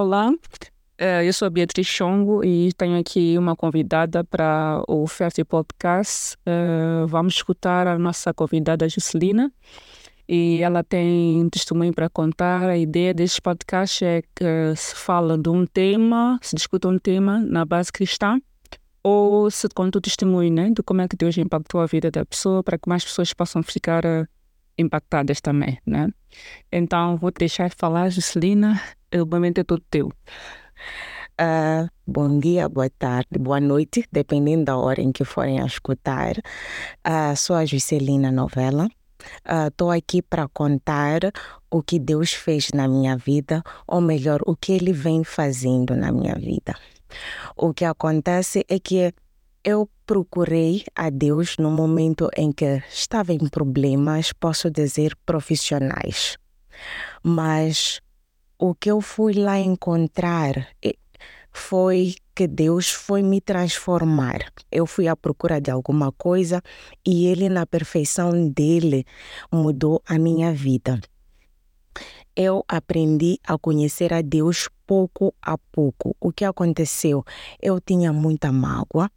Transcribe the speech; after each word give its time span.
Olá, 0.00 0.32
eh, 0.96 1.26
eu 1.26 1.32
sou 1.32 1.50
Beatriz 1.50 1.88
Chongo 1.88 2.44
e 2.44 2.72
tenho 2.74 2.96
aqui 3.00 3.36
uma 3.36 3.56
convidada 3.56 4.22
para 4.22 4.80
o 4.86 5.04
Ferti 5.08 5.42
Podcast. 5.42 6.36
Eh, 6.46 7.04
vamos 7.08 7.34
escutar 7.34 7.88
a 7.88 7.98
nossa 7.98 8.32
convidada 8.32 8.88
Juscelina 8.88 9.52
e 10.28 10.62
ela 10.62 10.84
tem 10.84 11.48
testemunho 11.50 11.92
para 11.92 12.08
contar. 12.08 12.68
A 12.68 12.78
ideia 12.78 13.12
deste 13.12 13.42
podcast 13.42 14.04
é 14.04 14.22
que 14.22 14.76
se 14.76 14.94
fala 14.94 15.36
de 15.36 15.48
um 15.48 15.66
tema, 15.66 16.38
se 16.42 16.54
discute 16.54 16.86
um 16.86 16.96
tema 16.96 17.40
na 17.40 17.64
base 17.64 17.90
cristã 17.90 18.40
ou 19.02 19.50
se 19.50 19.68
conta 19.68 19.98
o 19.98 20.00
testemunho 20.00 20.52
né, 20.52 20.70
de 20.70 20.80
como 20.80 21.00
é 21.00 21.08
que 21.08 21.16
Deus 21.16 21.36
impactou 21.36 21.80
a 21.80 21.86
vida 21.86 22.08
da 22.08 22.24
pessoa 22.24 22.62
para 22.62 22.78
que 22.78 22.88
mais 22.88 23.02
pessoas 23.02 23.34
possam 23.34 23.64
ficar 23.64 24.04
uh, 24.06 24.28
impactadas 24.78 25.40
também, 25.40 25.76
né? 25.84 26.08
Então, 26.70 27.16
vou 27.16 27.30
deixar 27.30 27.70
falar, 27.70 28.10
Juscelina, 28.10 28.80
o 29.14 29.26
momento 29.26 29.58
é 29.58 29.64
todo 29.64 29.82
teu. 29.90 30.08
Uh, 31.40 31.88
bom 32.04 32.38
dia, 32.40 32.68
boa 32.68 32.90
tarde, 32.90 33.38
boa 33.38 33.60
noite, 33.60 34.04
dependendo 34.10 34.64
da 34.64 34.76
hora 34.76 35.00
em 35.00 35.12
que 35.12 35.24
forem 35.24 35.60
a 35.60 35.66
escutar. 35.66 36.36
Uh, 37.06 37.36
sou 37.36 37.54
a 37.54 37.64
Juscelina 37.64 38.32
Novela. 38.32 38.88
Estou 39.66 39.88
uh, 39.88 39.92
aqui 39.92 40.20
para 40.20 40.48
contar 40.48 41.20
o 41.70 41.82
que 41.82 41.98
Deus 41.98 42.32
fez 42.32 42.70
na 42.74 42.88
minha 42.88 43.16
vida, 43.16 43.62
ou 43.86 44.00
melhor, 44.00 44.40
o 44.46 44.56
que 44.56 44.72
Ele 44.72 44.92
vem 44.92 45.22
fazendo 45.22 45.94
na 45.94 46.10
minha 46.10 46.34
vida. 46.34 46.74
O 47.56 47.72
que 47.72 47.84
acontece 47.84 48.64
é 48.68 48.78
que 48.78 49.12
eu 49.68 49.86
procurei 50.06 50.82
a 50.94 51.10
Deus 51.10 51.58
no 51.58 51.70
momento 51.70 52.30
em 52.34 52.50
que 52.50 52.82
estava 52.90 53.34
em 53.34 53.46
problemas, 53.50 54.32
posso 54.32 54.70
dizer, 54.70 55.14
profissionais. 55.26 56.38
Mas 57.22 58.00
o 58.58 58.74
que 58.74 58.90
eu 58.90 59.02
fui 59.02 59.34
lá 59.34 59.58
encontrar 59.58 60.68
foi 61.52 62.14
que 62.34 62.46
Deus 62.46 62.88
foi 62.88 63.22
me 63.22 63.42
transformar. 63.42 64.38
Eu 64.72 64.86
fui 64.86 65.06
à 65.06 65.14
procura 65.14 65.60
de 65.60 65.70
alguma 65.70 66.10
coisa 66.12 66.62
e 67.06 67.26
Ele, 67.26 67.50
na 67.50 67.66
perfeição 67.66 68.48
dele, 68.48 69.04
mudou 69.52 70.00
a 70.06 70.18
minha 70.18 70.50
vida. 70.50 70.98
Eu 72.34 72.64
aprendi 72.66 73.38
a 73.46 73.58
conhecer 73.58 74.14
a 74.14 74.22
Deus 74.22 74.70
pouco 74.86 75.34
a 75.42 75.58
pouco. 75.58 76.16
O 76.18 76.32
que 76.32 76.46
aconteceu? 76.46 77.22
Eu 77.60 77.78
tinha 77.78 78.14
muita 78.14 78.50
mágoa, 78.50 79.10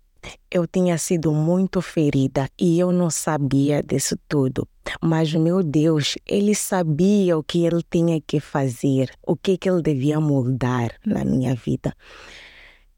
eu 0.50 0.67
tinha 0.67 0.97
sido 0.97 1.31
muito 1.31 1.81
ferida 1.81 2.50
e 2.59 2.80
eu 2.80 2.91
não 2.91 3.09
sabia 3.09 3.81
disso 3.81 4.17
tudo. 4.27 4.67
Mas 5.02 5.33
meu 5.33 5.64
Deus, 5.64 6.16
ele 6.25 6.55
sabia 6.55 7.38
o 7.38 7.44
que 7.44 7.66
ele 7.66 7.83
tinha 7.89 8.19
que 8.19 8.39
fazer, 8.39 9.11
o 9.25 9.36
que, 9.36 9.58
que 9.58 9.69
ele 9.69 9.81
devia 9.81 10.19
mudar 10.19 10.92
na 11.05 11.23
minha 11.23 11.55
vida. 11.55 11.94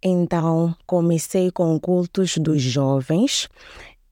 Então, 0.01 0.75
comecei 0.85 1.51
com 1.51 1.79
cultos 1.79 2.38
dos 2.38 2.61
jovens. 2.61 3.47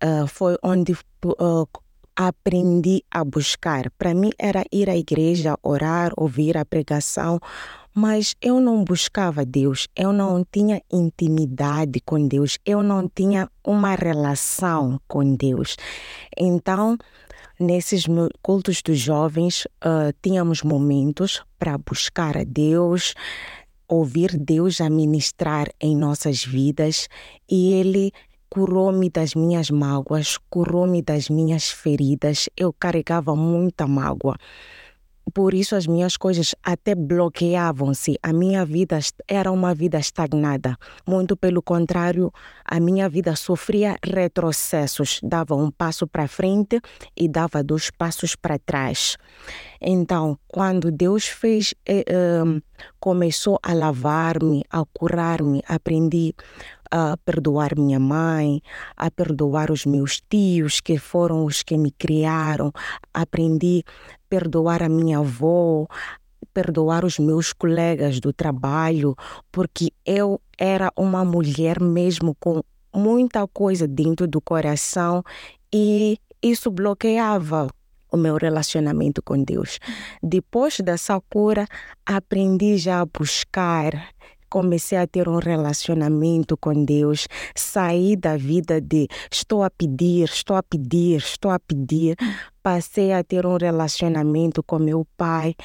Uh, 0.04 0.26
foi 0.26 0.58
onde 0.64 0.94
uh, 0.94 1.68
aprendi 2.16 3.04
a 3.10 3.24
buscar. 3.24 3.90
Para 3.92 4.14
mim 4.14 4.32
era 4.38 4.64
ir 4.72 4.90
à 4.90 4.96
igreja, 4.96 5.58
orar, 5.62 6.12
ouvir 6.18 6.58
a 6.58 6.66
pregação, 6.66 7.40
mas 7.94 8.36
eu 8.42 8.60
não 8.60 8.84
buscava 8.84 9.46
Deus, 9.46 9.88
eu 9.96 10.14
não 10.14 10.46
tinha 10.50 10.82
intimidade 10.92 12.00
com 12.02 12.28
Deus, 12.28 12.58
eu 12.66 12.82
não 12.82 13.08
tinha 13.08 13.50
uma 13.66 13.96
relação 13.96 15.00
com 15.08 15.36
Deus. 15.36 15.76
Então, 16.38 16.98
nesses 17.60 18.06
cultos 18.42 18.82
dos 18.82 19.00
jovens, 19.00 19.66
uh, 19.84 20.14
tínhamos 20.22 20.64
momentos 20.64 21.44
para 21.60 21.78
buscar 21.78 22.38
a 22.38 22.44
Deus, 22.44 23.14
ouvir 23.88 24.38
Deus 24.38 24.80
a 24.80 24.90
ministrar 24.90 25.68
em 25.80 25.96
nossas 25.96 26.46
vidas 26.46 27.10
e 27.50 27.74
Ele 27.74 28.12
curou-me 28.50 29.10
das 29.10 29.34
minhas 29.34 29.70
mágoas, 29.70 30.38
curou-me 30.50 31.02
das 31.02 31.30
minhas 31.30 31.70
feridas. 31.70 32.50
Eu 32.56 32.74
carregava 32.74 33.36
muita 33.36 33.88
mágoa. 33.88 34.38
Por 35.34 35.54
isso 35.54 35.76
as 35.76 35.88
minhas 35.88 36.18
coisas 36.18 36.56
até 36.64 36.96
bloqueavam-se. 36.96 38.18
A 38.22 38.34
minha 38.34 38.66
vida 38.66 39.00
era 39.28 39.52
uma 39.52 39.74
vida 39.74 40.00
estagnada. 40.00 40.76
Muito 41.08 41.38
pelo 41.38 41.62
contrário, 41.62 42.32
a 42.66 42.80
minha 42.80 43.08
vida 43.08 43.36
sofria 43.36 43.98
retrocessos. 44.04 45.20
Dava 45.24 45.56
um 45.56 45.72
passo 45.72 46.08
para 46.08 46.28
frente 46.28 46.80
e 47.16 47.28
dava 47.28 47.64
dois 47.64 47.90
passos 47.90 48.36
para 48.36 48.58
trás. 48.60 49.18
Então, 49.80 50.38
quando 50.48 50.92
Deus 50.92 51.26
fez, 51.26 51.74
eh, 51.86 52.04
eh, 52.08 52.62
começou 53.00 53.60
a 53.64 53.74
lavar-me, 53.74 54.64
a 54.70 54.84
curar-me, 54.94 55.62
aprendi 55.68 56.34
a 56.90 57.16
perdoar 57.18 57.78
minha 57.78 58.00
mãe, 58.00 58.62
a 58.98 59.10
perdoar 59.10 59.72
os 59.72 59.86
meus 59.86 60.22
tios, 60.30 60.82
que 60.82 60.98
foram 60.98 61.46
os 61.46 61.64
que 61.64 61.78
me 61.78 61.92
criaram. 61.92 62.72
Aprendi 63.14 63.84
a 63.88 64.18
perdoar 64.30 64.84
a 64.84 64.90
minha 64.90 65.20
avó, 65.20 65.88
perdoar 66.54 67.06
os 67.06 67.18
meus 67.18 67.54
colegas 67.54 68.20
do 68.20 68.34
trabalho, 68.34 69.16
porque 69.52 69.92
eu 70.06 70.42
era 70.58 70.92
uma 70.98 71.24
mulher 71.24 71.80
mesmo 71.80 72.36
com 72.40 72.62
muita 72.94 73.48
coisa 73.48 73.88
dentro 73.88 74.28
do 74.28 74.42
coração 74.42 75.24
e 75.74 76.18
isso 76.44 76.70
bloqueava 76.70 77.70
o 78.12 78.18
meu 78.18 78.38
relacionamento 78.38 79.22
com 79.24 79.42
Deus. 79.44 79.80
Depois 80.22 80.80
dessa 80.80 81.20
cura, 81.30 81.66
aprendi 82.06 82.78
já 82.78 83.02
a 83.02 83.06
buscar 83.06 84.12
comecei 84.52 84.98
a 84.98 85.08
ter 85.08 85.30
um 85.30 85.38
relacionamento 85.38 86.58
com 86.58 86.84
Deus, 86.84 87.26
saí 87.56 88.18
da 88.18 88.36
vida 88.36 88.82
de 88.82 89.08
estou 89.32 89.64
a 89.64 89.70
pedir, 89.70 90.26
estou 90.26 90.58
a 90.58 90.62
pedir, 90.62 91.20
estou 91.20 91.52
a 91.52 91.58
pedir, 91.58 92.18
passei 92.62 93.14
a 93.14 93.24
ter 93.24 93.46
um 93.46 93.56
relacionamento 93.56 94.62
com 94.62 94.78
meu 94.78 95.08
pai, 95.16 95.56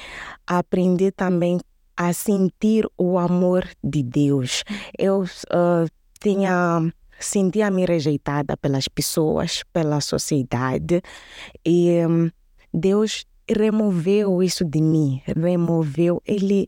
aprendi 0.47 1.11
também 1.11 1.59
a 1.97 2.13
sentir 2.13 2.87
o 2.97 3.17
amor 3.19 3.67
de 3.83 4.03
Deus. 4.03 4.63
Eu 4.97 5.23
uh, 5.23 5.87
tinha 6.21 6.81
sentia-me 7.19 7.83
rejeitada 7.85 8.55
pelas 8.55 8.87
pessoas, 8.87 9.63
pela 9.73 9.99
sociedade 9.99 11.01
e 11.65 12.05
um, 12.05 12.29
Deus 12.77 13.25
removeu 13.49 14.43
isso 14.43 14.65
de 14.65 14.81
mim, 14.81 15.21
removeu. 15.25 16.21
Ele 16.25 16.67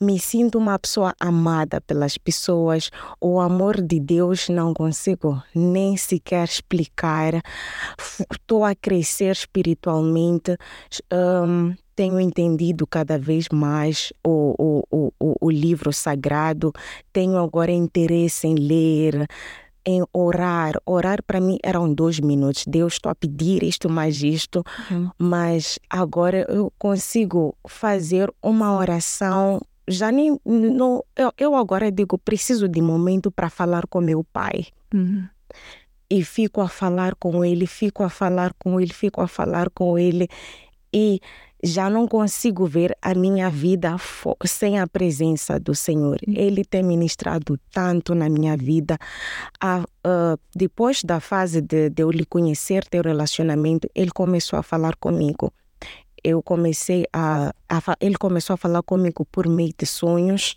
me 0.00 0.18
sinto 0.18 0.58
uma 0.58 0.78
pessoa 0.78 1.14
amada 1.18 1.80
pelas 1.80 2.16
pessoas. 2.16 2.90
O 3.20 3.40
amor 3.40 3.80
de 3.80 3.98
Deus 3.98 4.48
não 4.48 4.72
consigo 4.72 5.42
nem 5.54 5.96
sequer 5.96 6.44
explicar. 6.44 7.42
Estou 8.30 8.64
a 8.64 8.74
crescer 8.74 9.32
espiritualmente. 9.32 10.56
Um, 11.12 11.74
tenho 11.96 12.18
entendido 12.18 12.86
cada 12.86 13.18
vez 13.18 13.46
mais 13.52 14.12
o, 14.26 14.54
o, 14.90 15.12
o, 15.20 15.36
o 15.38 15.50
livro 15.50 15.92
sagrado, 15.92 16.72
tenho 17.12 17.36
agora 17.36 17.70
interesse 17.70 18.46
em 18.46 18.54
ler, 18.54 19.26
em 19.90 20.04
orar. 20.12 20.74
Orar 20.86 21.22
para 21.22 21.40
mim 21.40 21.58
eram 21.62 21.92
dois 21.92 22.20
minutos. 22.20 22.64
Deus, 22.66 22.94
estou 22.94 23.10
a 23.10 23.14
pedir 23.14 23.62
isto 23.62 23.88
mais 23.88 24.22
isto, 24.22 24.64
uhum. 24.90 25.10
mas 25.18 25.78
agora 25.88 26.46
eu 26.48 26.72
consigo 26.78 27.56
fazer 27.66 28.32
uma 28.42 28.76
oração. 28.76 29.60
Já 29.88 30.12
nem. 30.12 30.38
Não, 30.44 31.04
eu, 31.16 31.32
eu 31.36 31.54
agora 31.54 31.90
digo, 31.90 32.18
preciso 32.18 32.68
de 32.68 32.80
momento 32.80 33.30
para 33.30 33.50
falar 33.50 33.86
com 33.86 34.00
meu 34.00 34.24
pai. 34.24 34.66
Uhum. 34.94 35.26
E 36.08 36.24
fico 36.24 36.60
a 36.60 36.68
falar 36.68 37.14
com 37.14 37.44
ele, 37.44 37.66
fico 37.66 38.02
a 38.02 38.08
falar 38.08 38.52
com 38.58 38.80
ele, 38.80 38.92
fico 38.92 39.20
a 39.20 39.28
falar 39.28 39.70
com 39.70 39.96
ele. 39.96 40.28
E 40.92 41.20
já 41.62 41.90
não 41.90 42.06
consigo 42.08 42.66
ver 42.66 42.96
a 43.02 43.14
minha 43.14 43.50
vida 43.50 43.96
sem 44.44 44.78
a 44.78 44.86
presença 44.86 45.58
do 45.58 45.74
Senhor. 45.74 46.18
Hum. 46.26 46.34
Ele 46.36 46.64
tem 46.64 46.82
ministrado 46.82 47.58
tanto 47.70 48.14
na 48.14 48.28
minha 48.28 48.56
vida. 48.56 48.98
uh, 49.62 50.38
depois 50.54 51.04
da 51.04 51.20
fase 51.20 51.60
de, 51.60 51.90
de 51.90 52.02
eu 52.02 52.10
lhe 52.10 52.24
conhecer, 52.24 52.84
ter 52.86 53.04
relacionamento, 53.04 53.88
ele 53.94 54.10
começou 54.10 54.58
a 54.58 54.62
falar 54.62 54.96
comigo. 54.96 55.52
Eu 56.22 56.42
comecei 56.42 57.06
a, 57.12 57.54
a 57.68 57.96
ele 58.00 58.16
começou 58.16 58.54
a 58.54 58.56
falar 58.58 58.82
comigo 58.82 59.24
por 59.24 59.48
meio 59.48 59.72
de 59.78 59.86
sonhos 59.86 60.54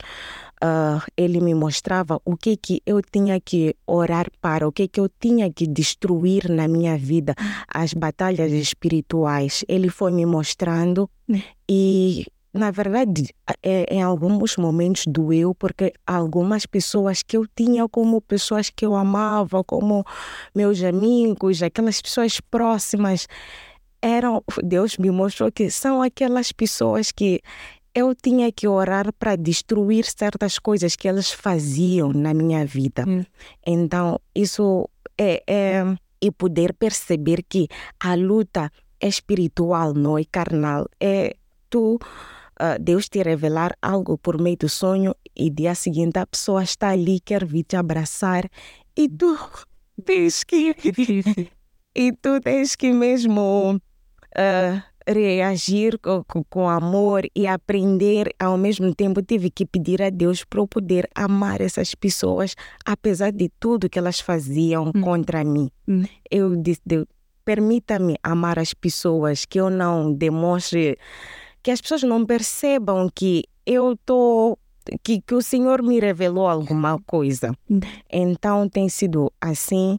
uh, 0.64 1.04
ele 1.18 1.42
me 1.42 1.54
mostrava 1.54 2.20
o 2.24 2.38
que 2.38 2.56
que 2.56 2.82
eu 2.86 3.02
tinha 3.02 3.40
que 3.40 3.76
orar 3.86 4.28
para, 4.40 4.68
o 4.68 4.72
que 4.72 4.88
que 4.88 5.00
eu 5.00 5.10
tinha 5.10 5.52
que 5.52 5.68
destruir 5.68 6.50
na 6.50 6.68
minha 6.68 6.98
vida, 6.98 7.36
as 7.68 7.94
batalhas 7.94 8.52
espirituais. 8.52 9.66
Ele 9.68 9.90
foi 9.90 10.12
me 10.12 10.26
mostrando 10.26 11.10
e 11.70 12.26
na 12.54 12.70
verdade, 12.70 13.34
é, 13.64 13.92
em 13.92 14.04
alguns 14.04 14.58
momentos 14.58 15.06
doeu, 15.08 15.56
porque 15.56 15.92
algumas 16.06 16.68
pessoas 16.68 17.24
que 17.24 17.36
eu 17.36 17.48
tinha 17.48 17.90
como 17.90 18.22
pessoas 18.22 18.70
que 18.70 18.86
eu 18.86 18.96
amava, 18.96 19.64
como 19.64 20.06
meus 20.54 20.84
amigos, 20.84 21.64
aquelas 21.64 22.00
pessoas 22.00 22.40
próximas, 22.40 23.28
eram. 24.04 24.44
Deus 24.64 24.98
me 25.00 25.10
mostrou 25.10 25.52
que 25.52 25.72
são 25.72 26.04
aquelas 26.04 26.52
pessoas 26.52 27.12
que 27.12 27.42
eu 27.96 28.16
tinha 28.16 28.52
que 28.52 28.68
orar 28.68 29.14
para 29.14 29.36
destruir 29.36 30.06
certas 30.06 30.58
coisas 30.58 30.96
que 30.96 31.08
eles 31.08 31.32
faziam 31.32 32.12
na 32.12 32.34
minha 32.34 32.66
vida. 32.66 33.06
Hum. 33.08 33.24
Então, 33.66 34.20
isso 34.34 34.90
é, 35.18 35.44
é. 35.48 35.84
E 36.22 36.32
poder 36.32 36.74
perceber 36.74 37.44
que 37.44 37.68
a 38.00 38.16
luta 38.16 38.72
é 39.00 39.08
espiritual, 39.08 39.94
não 39.94 40.18
é 40.18 40.24
carnal. 40.24 40.88
É 41.00 41.36
tu. 41.70 42.00
Uh, 42.54 42.80
Deus 42.80 43.10
te 43.10 43.22
revelar 43.22 43.76
algo 43.82 44.18
por 44.18 44.40
meio 44.40 44.56
do 44.56 44.70
sonho 44.70 45.16
e 45.36 45.50
dia 45.50 45.74
seguinte 45.74 46.20
a 46.20 46.26
pessoa 46.26 46.64
está 46.64 46.90
ali, 46.90 47.20
quer 47.20 47.44
vir 47.46 47.64
te 47.64 47.76
abraçar 47.76 48.48
e 48.96 49.10
tu 49.10 49.36
tens 50.06 50.44
que 50.44 50.76
e 51.96 52.14
tu 52.14 52.40
tens 52.42 52.76
que 52.76 52.94
mesmo 52.94 53.82
uh, 54.38 54.82
reagir 55.08 56.00
com, 56.00 56.24
com, 56.50 56.70
amor 56.70 57.24
e 57.36 57.48
aprender 57.48 58.34
ao 58.40 58.58
mesmo 58.58 58.94
tempo 58.94 59.22
tive 59.22 59.50
que 59.50 59.66
pedir 59.66 60.02
a 60.02 60.10
Deus 60.10 60.44
para 60.44 60.60
eu 60.60 60.68
poder 60.68 61.10
amar 61.16 61.62
essas 61.62 61.96
pessoas 61.96 62.56
apesar 62.86 63.32
de 63.32 63.50
tudo 63.60 63.90
que 63.90 64.00
elas 64.00 64.20
faziam 64.20 64.92
hum. 64.96 65.02
contra 65.02 65.44
mim 65.44 65.70
hum. 65.88 66.04
eu 66.30 66.56
disse 66.56 66.82
Deus 66.86 67.06
permita-me 67.46 68.16
amar 68.24 68.58
as 68.58 68.74
pessoas 68.74 69.46
que 69.46 69.60
eu 69.60 69.70
não 69.70 70.14
demonstre 70.14 70.98
que 71.62 71.72
as 71.72 71.82
pessoas 71.82 72.04
não 72.04 72.26
percebam 72.26 73.10
que 73.14 73.44
eu 73.66 73.94
estou 73.94 74.58
que, 75.02 75.22
que 75.22 75.34
o 75.34 75.42
Senhor 75.42 75.82
me 75.82 76.00
revelou 76.00 76.48
alguma 76.48 77.00
coisa. 77.06 77.56
Hum. 77.70 77.80
Então 78.12 78.68
tem 78.68 78.90
sido 78.90 79.32
assim. 79.40 79.98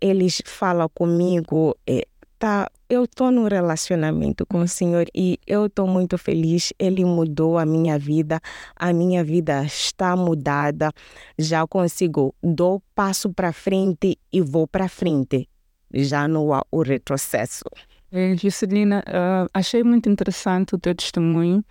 Eles 0.00 0.42
falam 0.44 0.88
comigo, 0.88 1.76
é, 1.86 2.06
tá, 2.42 2.68
eu 2.90 3.04
estou 3.04 3.30
num 3.30 3.46
relacionamento 3.46 4.44
com 4.44 4.62
o 4.62 4.66
Senhor 4.66 5.06
e 5.14 5.38
eu 5.46 5.66
estou 5.66 5.86
muito 5.86 6.18
feliz. 6.18 6.72
Ele 6.76 7.04
mudou 7.04 7.56
a 7.56 7.64
minha 7.64 7.96
vida, 7.96 8.40
a 8.74 8.92
minha 8.92 9.22
vida 9.22 9.62
está 9.62 10.16
mudada. 10.16 10.90
Já 11.38 11.64
consigo, 11.68 12.34
dou 12.42 12.82
passo 12.96 13.32
para 13.32 13.52
frente 13.52 14.18
e 14.32 14.40
vou 14.40 14.66
para 14.66 14.88
frente. 14.88 15.48
Já 15.94 16.26
não 16.26 16.52
há 16.52 16.62
o 16.68 16.82
retrocesso. 16.82 17.64
É, 18.10 18.36
Juscelina, 18.36 19.04
uh, 19.06 19.48
achei 19.54 19.84
muito 19.84 20.08
interessante 20.08 20.74
o 20.74 20.78
teu 20.78 20.96
testemunho, 20.96 21.64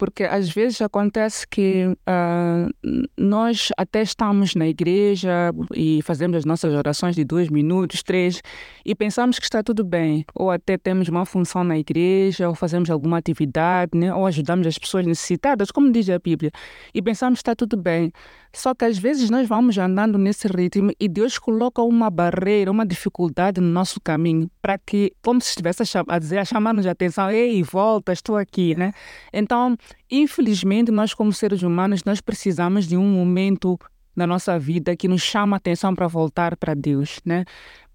porque 0.00 0.24
às 0.24 0.48
vezes 0.48 0.80
acontece 0.80 1.46
que 1.46 1.84
uh, 1.84 2.96
nós 3.18 3.68
até 3.76 4.00
estamos 4.00 4.54
na 4.54 4.66
igreja 4.66 5.52
e 5.74 6.00
fazemos 6.02 6.38
as 6.38 6.46
nossas 6.46 6.72
orações 6.72 7.14
de 7.14 7.22
dois 7.22 7.50
minutos, 7.50 8.02
três, 8.02 8.40
e 8.82 8.94
pensamos 8.94 9.38
que 9.38 9.44
está 9.44 9.62
tudo 9.62 9.84
bem, 9.84 10.24
ou 10.34 10.50
até 10.50 10.78
temos 10.78 11.06
uma 11.08 11.26
função 11.26 11.62
na 11.62 11.78
igreja, 11.78 12.48
ou 12.48 12.54
fazemos 12.54 12.88
alguma 12.88 13.18
atividade, 13.18 13.90
né? 13.94 14.14
ou 14.14 14.26
ajudamos 14.26 14.66
as 14.66 14.78
pessoas 14.78 15.04
necessitadas, 15.04 15.70
como 15.70 15.92
diz 15.92 16.08
a 16.08 16.18
Bíblia, 16.18 16.50
e 16.94 17.02
pensamos 17.02 17.40
que 17.40 17.42
está 17.42 17.54
tudo 17.54 17.76
bem. 17.76 18.10
Só 18.52 18.74
que 18.74 18.84
às 18.84 18.98
vezes 18.98 19.30
nós 19.30 19.46
vamos 19.46 19.78
andando 19.78 20.18
nesse 20.18 20.48
ritmo 20.48 20.90
e 20.98 21.08
Deus 21.08 21.38
coloca 21.38 21.82
uma 21.82 22.10
barreira, 22.10 22.70
uma 22.70 22.84
dificuldade 22.84 23.60
no 23.60 23.68
nosso 23.68 24.00
caminho, 24.00 24.50
para 24.60 24.76
que, 24.76 25.12
como 25.22 25.40
se 25.40 25.50
estivesse 25.50 25.82
a, 25.96 26.04
a 26.08 26.18
dizer, 26.18 26.38
a 26.38 26.44
chamar-nos 26.44 26.86
a 26.86 26.90
atenção, 26.90 27.30
ei, 27.30 27.62
volta, 27.62 28.12
estou 28.12 28.36
aqui, 28.36 28.74
né? 28.74 28.92
Então, 29.32 29.76
infelizmente, 30.10 30.90
nós 30.90 31.14
como 31.14 31.32
seres 31.32 31.62
humanos, 31.62 32.04
nós 32.04 32.20
precisamos 32.20 32.86
de 32.86 32.96
um 32.96 33.04
momento 33.04 33.78
na 34.14 34.26
nossa 34.26 34.58
vida 34.58 34.96
que 34.96 35.08
nos 35.08 35.22
chama 35.22 35.56
a 35.56 35.58
atenção 35.58 35.94
para 35.94 36.06
voltar 36.06 36.56
para 36.56 36.74
Deus, 36.74 37.20
né? 37.24 37.44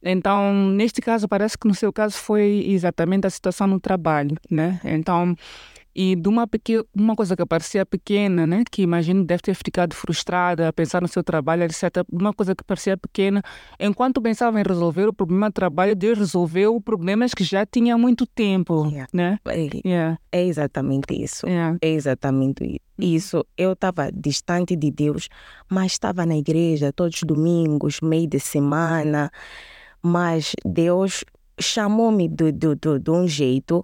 Então, 0.01 0.53
neste 0.53 1.01
caso, 1.01 1.27
parece 1.27 1.57
que 1.57 1.67
no 1.67 1.73
seu 1.73 1.91
caso 1.91 2.17
foi 2.17 2.63
exatamente 2.67 3.25
a 3.25 3.29
situação 3.29 3.65
no 3.67 3.79
trabalho, 3.79 4.37
né? 4.49 4.79
Então, 4.83 5.35
e 5.95 6.13
de 6.13 6.27
uma, 6.27 6.45
pequena, 6.45 6.83
uma 6.93 7.15
coisa 7.15 7.37
que 7.37 7.45
parecia 7.45 7.85
pequena, 7.85 8.45
né? 8.45 8.63
que 8.69 8.81
imagino 8.81 9.23
deve 9.23 9.41
ter 9.41 9.53
ficado 9.53 9.93
frustrada 9.95 10.67
a 10.67 10.73
pensar 10.73 11.01
no 11.01 11.07
seu 11.07 11.23
trabalho, 11.23 11.63
etc. 11.63 12.05
Uma 12.11 12.33
coisa 12.33 12.53
que 12.53 12.63
parecia 12.65 12.97
pequena, 12.97 13.41
enquanto 13.79 14.21
pensava 14.21 14.59
em 14.59 14.63
resolver 14.67 15.07
o 15.07 15.13
problema 15.13 15.49
do 15.49 15.53
trabalho, 15.53 15.95
Deus 15.95 16.17
resolveu 16.17 16.81
problemas 16.81 17.33
que 17.33 17.45
já 17.45 17.65
tinha 17.65 17.95
há 17.95 17.97
muito 17.97 18.27
tempo. 18.27 18.87
Yeah. 18.87 19.07
Né? 19.13 19.39
É, 19.45 19.65
Yeah. 19.85 20.19
é 20.31 20.43
exatamente 20.45 21.13
isso. 21.13 21.47
Yeah. 21.47 21.77
É 21.81 21.89
exatamente 21.89 22.81
isso. 22.99 23.45
Eu 23.57 23.73
estava 23.73 24.11
distante 24.11 24.75
de 24.75 24.91
Deus, 24.91 25.29
mas 25.69 25.93
estava 25.93 26.25
na 26.25 26.35
igreja 26.35 26.91
todos 26.91 27.15
os 27.15 27.23
domingos, 27.23 28.01
meio 28.01 28.27
de 28.27 28.39
semana. 28.39 29.31
Mas 30.01 30.53
Deus 30.65 31.23
chamou-me 31.59 32.27
de, 32.27 32.51
de, 32.51 32.75
de, 32.75 32.99
de 32.99 33.11
um 33.11 33.27
jeito 33.27 33.83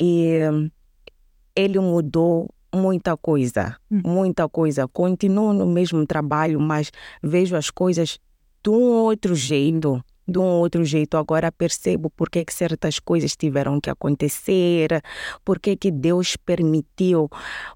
e 0.00 0.70
ele 1.58 1.80
mudou 1.80 2.48
muita 2.74 3.16
coisa, 3.16 3.76
Hum. 3.90 4.02
muita 4.04 4.48
coisa. 4.48 4.86
Continuo 4.86 5.52
no 5.52 5.66
mesmo 5.66 6.06
trabalho, 6.06 6.60
mas 6.60 6.90
vejo 7.22 7.56
as 7.56 7.70
coisas 7.70 8.18
de 8.62 8.70
um 8.70 8.82
outro 8.92 9.34
jeito. 9.34 10.00
De 10.30 10.38
um 10.38 10.44
outro 10.44 10.84
jeito, 10.84 11.16
agora 11.16 11.50
percebo 11.50 12.10
por 12.10 12.28
que, 12.28 12.44
que 12.44 12.52
certas 12.52 12.98
coisas 12.98 13.34
tiveram 13.34 13.80
que 13.80 13.88
acontecer, 13.88 15.00
por 15.42 15.58
que, 15.58 15.74
que 15.74 15.90
Deus 15.90 16.36
permitiu. 16.36 17.30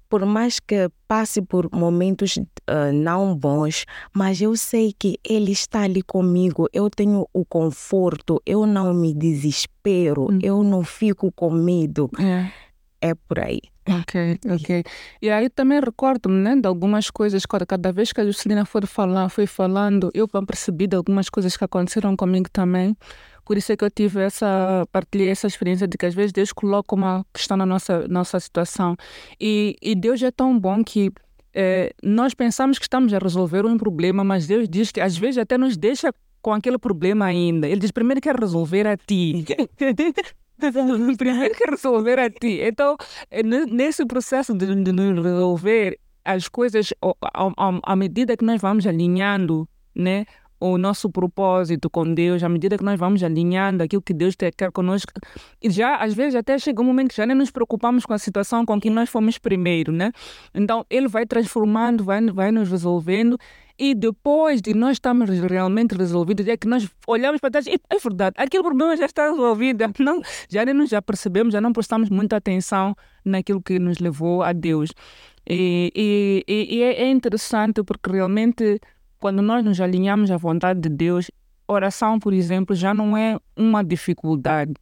Por 0.07 0.23
mais 0.23 0.59
que 0.59 0.87
passe 1.07 1.41
por 1.41 1.67
momentos 1.73 2.37
ah, 2.67 2.91
não 2.93 3.35
bons, 3.35 3.85
mas 4.13 4.39
eu 4.39 4.55
sei 4.55 4.93
que 4.93 5.17
Ele 5.27 5.51
está 5.51 5.81
ali 5.81 6.03
comigo, 6.03 6.67
eu 6.71 6.91
tenho 6.91 7.27
o 7.33 7.43
conforto, 7.43 8.39
eu 8.45 8.67
não 8.67 8.93
me 8.93 9.15
desespero, 9.15 10.27
Hum. 10.31 10.37
eu 10.43 10.63
não 10.63 10.83
fico 10.83 11.31
com 11.31 11.49
medo. 11.49 12.07
Yeah. 12.19 12.51
É 13.03 13.13
por 13.13 13.37
aí. 13.37 13.59
Ok, 13.85 14.39
ok. 14.49 14.83
E 15.21 15.29
aí 15.29 15.49
também 15.49 15.81
recordo-me 15.81 16.39
né, 16.39 16.55
de 16.55 16.65
algumas 16.65 17.11
coisas, 17.11 17.45
cada, 17.45 17.91
vez 17.91 18.13
que 18.13 18.21
a 18.21 18.25
Juscelina 18.25 18.63
for 18.63 18.87
falar, 18.87 19.27
foi 19.27 19.45
falando, 19.45 20.09
eu 20.13 20.25
percebi 20.25 20.87
de 20.87 20.95
algumas 20.95 21.29
coisas 21.29 21.57
que 21.57 21.65
aconteceram 21.65 22.15
comigo 22.15 22.49
também. 22.49 22.95
Por 23.43 23.57
isso 23.57 23.73
é 23.73 23.75
que 23.75 23.83
eu 23.83 23.91
tive 23.91 24.21
essa, 24.21 24.87
partilhei 24.89 25.27
essa 25.27 25.47
experiência 25.47 25.85
de 25.85 25.97
que 25.97 26.05
às 26.05 26.15
vezes 26.15 26.31
Deus 26.31 26.53
coloca 26.53 26.95
uma 26.95 27.25
questão 27.33 27.57
na 27.57 27.65
nossa, 27.65 28.07
nossa 28.07 28.39
situação. 28.39 28.95
E, 29.37 29.75
e 29.81 29.95
Deus 29.95 30.23
é 30.23 30.31
tão 30.31 30.57
bom 30.57 30.81
que 30.81 31.11
eh, 31.53 31.93
nós 32.01 32.33
pensamos 32.33 32.79
que 32.79 32.85
estamos 32.85 33.13
a 33.13 33.17
resolver 33.17 33.65
um 33.65 33.77
problema, 33.77 34.23
mas 34.23 34.47
Deus 34.47 34.69
diz 34.69 34.93
que 34.93 35.01
às 35.01 35.17
vezes 35.17 35.39
até 35.39 35.57
nos 35.57 35.75
deixa 35.75 36.13
com 36.41 36.53
aquele 36.53 36.77
problema 36.77 37.25
ainda. 37.25 37.67
Ele 37.67 37.81
diz 37.81 37.91
primeiro 37.91 38.21
quer 38.21 38.39
resolver 38.39 38.87
a 38.87 38.95
ti. 38.95 39.43
resolver 40.71 42.19
a 42.19 42.29
ti. 42.29 42.59
Então, 42.61 42.95
eh, 43.29 43.43
ne- 43.43 43.65
nesse 43.65 44.05
processo 44.05 44.53
de, 44.53 44.65
de 44.83 44.91
resolver 44.91 45.99
as 46.25 46.47
coisas, 46.47 46.93
à 47.83 47.95
medida 47.95 48.37
que 48.37 48.45
nós 48.45 48.61
vamos 48.61 48.87
alinhando, 48.87 49.67
né? 49.95 50.25
O 50.59 50.77
nosso 50.77 51.09
propósito 51.09 51.89
com 51.89 52.13
Deus, 52.13 52.41
à 52.41 52.47
medida 52.47 52.77
que 52.77 52.85
nós 52.85 52.97
vamos 52.97 53.21
alinhando 53.21 53.83
aquilo 53.83 54.01
que 54.01 54.13
Deus 54.13 54.33
quer 54.33 54.71
conosco, 54.71 55.11
e 55.61 55.69
já 55.69 55.97
às 55.97 56.13
vezes 56.13 56.35
até 56.35 56.57
chega 56.57 56.81
um 56.81 56.85
momento 56.85 57.09
que 57.09 57.17
já 57.17 57.25
nem 57.25 57.35
nos 57.35 57.51
preocupamos 57.51 58.05
com 58.05 58.13
a 58.13 58.17
situação 58.17 58.65
com 58.65 58.79
que 58.79 58.89
nós 58.89 59.09
fomos 59.09 59.37
primeiro, 59.37 59.91
né? 59.91 60.13
Então 60.53 60.85
ele 60.89 61.09
vai 61.09 61.25
transformando, 61.25 62.05
vai, 62.05 62.25
vai 62.27 62.49
nos 62.49 62.69
resolvendo 62.69 63.37
e 63.77 63.95
depois 63.95 64.61
de 64.61 64.73
nós 64.73 64.93
estarmos 64.93 65.29
realmente 65.29 65.95
resolvidos, 65.95 66.47
é 66.47 66.55
que 66.55 66.67
nós 66.67 66.87
olhamos 67.07 67.41
para 67.41 67.51
trás 67.51 67.67
e 67.67 67.79
é 67.89 67.97
verdade, 67.97 68.35
aquele 68.37 68.63
problema 68.63 68.95
já 68.95 69.05
está 69.05 69.29
resolvido, 69.29 69.83
não, 69.99 70.21
já 70.49 70.65
nos 70.65 70.89
já 70.89 71.01
percebemos, 71.01 71.53
já 71.53 71.61
não 71.61 71.73
prestamos 71.73 72.09
muita 72.09 72.37
atenção 72.37 72.95
naquilo 73.25 73.61
que 73.61 73.79
nos 73.79 73.99
levou 73.99 74.43
a 74.43 74.53
Deus. 74.53 74.91
E, 75.49 75.91
e, 75.95 76.43
e- 76.47 76.75
e 76.77 76.81
é 76.83 77.03
é 77.03 77.09
interessante 77.11 77.83
porque 77.83 78.09
realmente 78.11 78.79
quando 79.19 79.41
nós 79.41 79.63
nos 79.63 79.79
alinhamos 79.81 80.29
à 80.31 80.37
vontade 80.37 80.79
de 80.81 80.89
Deus, 80.89 81.31
oração, 81.67 82.19
por 82.19 82.33
exemplo, 82.33 82.75
já 82.75 82.93
não 82.93 83.15
é 83.17 83.37
uma 83.55 83.83
dificuldade. 83.83 84.73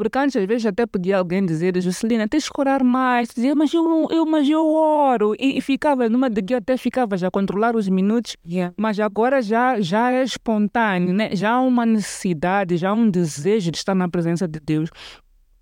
Porque 0.00 0.18
antes, 0.18 0.34
às 0.34 0.46
vezes, 0.46 0.64
até 0.64 0.86
podia 0.86 1.18
alguém 1.18 1.44
dizer, 1.44 1.78
Juscelina, 1.78 2.26
tens 2.26 2.48
que 2.48 2.58
orar 2.58 2.82
mais. 2.82 3.28
Dizia, 3.28 3.54
mas 3.54 3.70
eu, 3.74 4.08
eu, 4.10 4.24
mas 4.24 4.48
eu 4.48 4.66
oro. 4.66 5.34
E, 5.38 5.58
e 5.58 5.60
ficava 5.60 6.08
numa 6.08 6.30
de 6.30 6.40
que 6.40 6.54
eu 6.54 6.56
até 6.56 6.78
ficava 6.78 7.18
já 7.18 7.28
a 7.28 7.30
controlar 7.30 7.76
os 7.76 7.86
minutos, 7.86 8.34
Yeah. 8.46 8.74
mas 8.78 8.98
agora 8.98 9.42
já, 9.42 9.78
já 9.78 10.10
é 10.10 10.22
espontâneo, 10.22 11.12
né? 11.12 11.36
já 11.36 11.50
há 11.50 11.60
uma 11.60 11.84
necessidade, 11.84 12.78
já 12.78 12.88
há 12.88 12.94
um 12.94 13.10
desejo 13.10 13.70
de 13.70 13.76
estar 13.76 13.94
na 13.94 14.08
presença 14.08 14.48
de 14.48 14.58
Deus. 14.58 14.88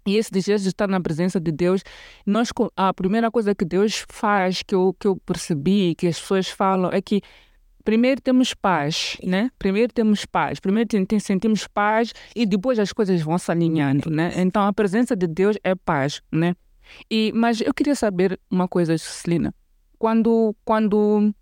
E 0.06 0.16
esse 0.16 0.30
desejo 0.30 0.62
de 0.62 0.68
estar 0.68 0.86
na 0.86 1.00
presença 1.00 1.40
de 1.40 1.50
Deus, 1.50 1.82
nós, 2.24 2.50
a 2.76 2.94
primeira 2.94 3.32
coisa 3.32 3.56
que 3.56 3.64
Deus 3.64 4.06
faz, 4.08 4.62
que 4.62 4.72
eu, 4.72 4.94
que 5.00 5.08
eu 5.08 5.16
percebi, 5.16 5.96
que 5.96 6.06
as 6.06 6.20
pessoas 6.20 6.48
falam, 6.48 6.92
é 6.92 7.02
que 7.02 7.20
primeiro 7.88 8.20
temos 8.20 8.52
paz, 8.52 9.16
né? 9.24 9.50
Primeiro 9.58 9.90
temos 9.90 10.26
paz, 10.26 10.60
primeiro 10.60 10.90
sentimos 11.18 11.66
paz 11.66 12.12
e 12.36 12.44
depois 12.44 12.78
as 12.78 12.92
coisas 12.92 13.22
vão 13.22 13.38
se 13.38 13.50
alinhando, 13.50 14.10
né? 14.10 14.30
Então 14.36 14.66
a 14.66 14.74
presença 14.74 15.16
de 15.16 15.26
Deus 15.26 15.56
é 15.64 15.74
paz, 15.74 16.20
né? 16.30 16.54
E, 17.10 17.32
mas 17.34 17.62
eu 17.62 17.72
queria 17.72 17.94
saber 17.94 18.38
uma 18.50 18.68
coisa, 18.68 18.98
Celina. 18.98 19.54
Quando, 19.98 20.54
quando, 20.66 21.32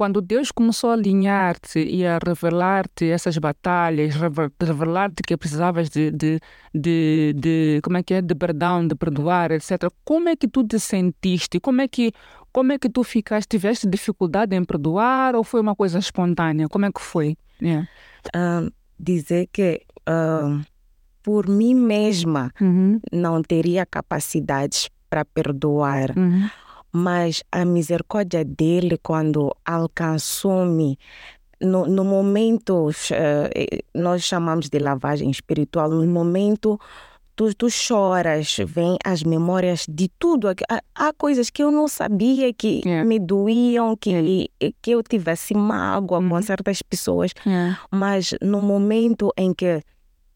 quando 0.00 0.22
Deus 0.22 0.50
começou 0.50 0.88
a 0.88 0.92
alinhar-te 0.94 1.78
e 1.78 2.06
a 2.06 2.18
revelar-te 2.26 3.10
essas 3.10 3.36
batalhas, 3.36 4.14
revelar-te 4.58 5.22
que 5.22 5.36
precisavas 5.36 5.90
de, 5.90 6.10
de, 6.10 6.40
de, 6.74 7.34
de, 7.36 7.80
como 7.82 7.98
é 7.98 8.02
que 8.02 8.14
é, 8.14 8.22
de 8.22 8.34
perdão, 8.34 8.88
de 8.88 8.94
perdoar, 8.94 9.50
etc. 9.50 9.92
Como 10.02 10.30
é 10.30 10.36
que 10.36 10.48
tu 10.48 10.64
te 10.66 10.80
sentiste? 10.80 11.60
Como 11.60 11.82
é 11.82 11.86
que 11.86 12.14
como 12.50 12.72
é 12.72 12.78
que 12.78 12.88
tu 12.88 13.04
ficaste? 13.04 13.46
Tiveste 13.46 13.86
dificuldade 13.86 14.56
em 14.56 14.64
perdoar 14.64 15.36
ou 15.36 15.44
foi 15.44 15.60
uma 15.60 15.76
coisa 15.76 15.98
espontânea? 15.98 16.66
Como 16.66 16.86
é 16.86 16.90
que 16.90 17.02
foi? 17.02 17.36
Yeah. 17.60 17.86
Uh, 18.34 18.72
dizer 18.98 19.50
que 19.52 19.82
uh, 20.08 20.64
por 21.22 21.46
mim 21.46 21.74
mesma 21.74 22.50
uhum. 22.58 22.98
não 23.12 23.42
teria 23.42 23.84
capacidades 23.84 24.88
para 25.10 25.26
perdoar. 25.26 26.16
Uhum 26.16 26.48
mas 26.92 27.42
a 27.50 27.64
misericórdia 27.64 28.44
dele, 28.44 28.98
quando 29.02 29.54
alcançou-me, 29.64 30.98
no, 31.60 31.86
no 31.86 32.04
momento, 32.04 32.88
uh, 32.88 32.92
nós 33.94 34.22
chamamos 34.22 34.68
de 34.68 34.78
lavagem 34.78 35.30
espiritual, 35.30 35.90
no 35.90 36.06
momento 36.06 36.78
tu, 37.40 37.54
tu 37.54 37.70
choras, 37.70 38.58
vem 38.66 38.98
as 39.02 39.22
memórias 39.22 39.86
de 39.88 40.10
tudo. 40.18 40.48
Há, 40.48 40.82
há 40.94 41.12
coisas 41.14 41.48
que 41.48 41.62
eu 41.62 41.70
não 41.70 41.88
sabia 41.88 42.52
que 42.52 42.82
yeah. 42.84 43.02
me 43.02 43.18
doíam, 43.18 43.96
que, 43.96 44.10
yeah. 44.10 44.74
que 44.82 44.90
eu 44.90 45.02
tivesse 45.02 45.54
mágoa 45.54 46.20
mm 46.20 46.24
-hmm. 46.24 46.28
com 46.28 46.34
uhum. 46.34 46.42
certas 46.42 46.82
pessoas, 46.82 47.32
yeah. 47.46 47.80
mas 47.90 48.34
no 48.42 48.60
momento 48.60 49.32
em 49.38 49.54
que 49.54 49.82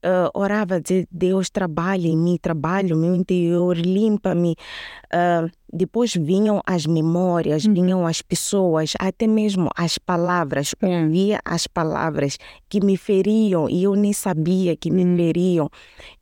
uh, 0.05 0.29
orava, 0.33 0.79
de 0.79 1.07
Deus 1.11 1.49
trabalha 1.49 2.07
em 2.07 2.17
mim, 2.17 2.37
trabalha 2.41 2.95
o 2.95 2.97
meu 2.97 3.15
interior, 3.15 3.75
limpa-me. 3.75 4.55
Uh, 5.05 5.49
depois 5.73 6.13
vinham 6.13 6.61
as 6.65 6.85
memórias, 6.85 7.65
uhum. 7.65 7.73
vinham 7.73 8.07
as 8.07 8.21
pessoas, 8.21 8.93
até 8.99 9.27
mesmo 9.27 9.69
as 9.75 9.97
palavras. 9.97 10.73
Ouvia 10.81 11.39
as 11.43 11.67
palavras 11.67 12.37
que 12.69 12.79
me 12.79 12.95
feriam 12.95 13.69
e 13.69 13.83
eu 13.83 13.95
nem 13.95 14.13
sabia 14.13 14.75
que 14.75 14.91
me 14.91 15.03
uhum. 15.03 15.17
feriam. 15.17 15.69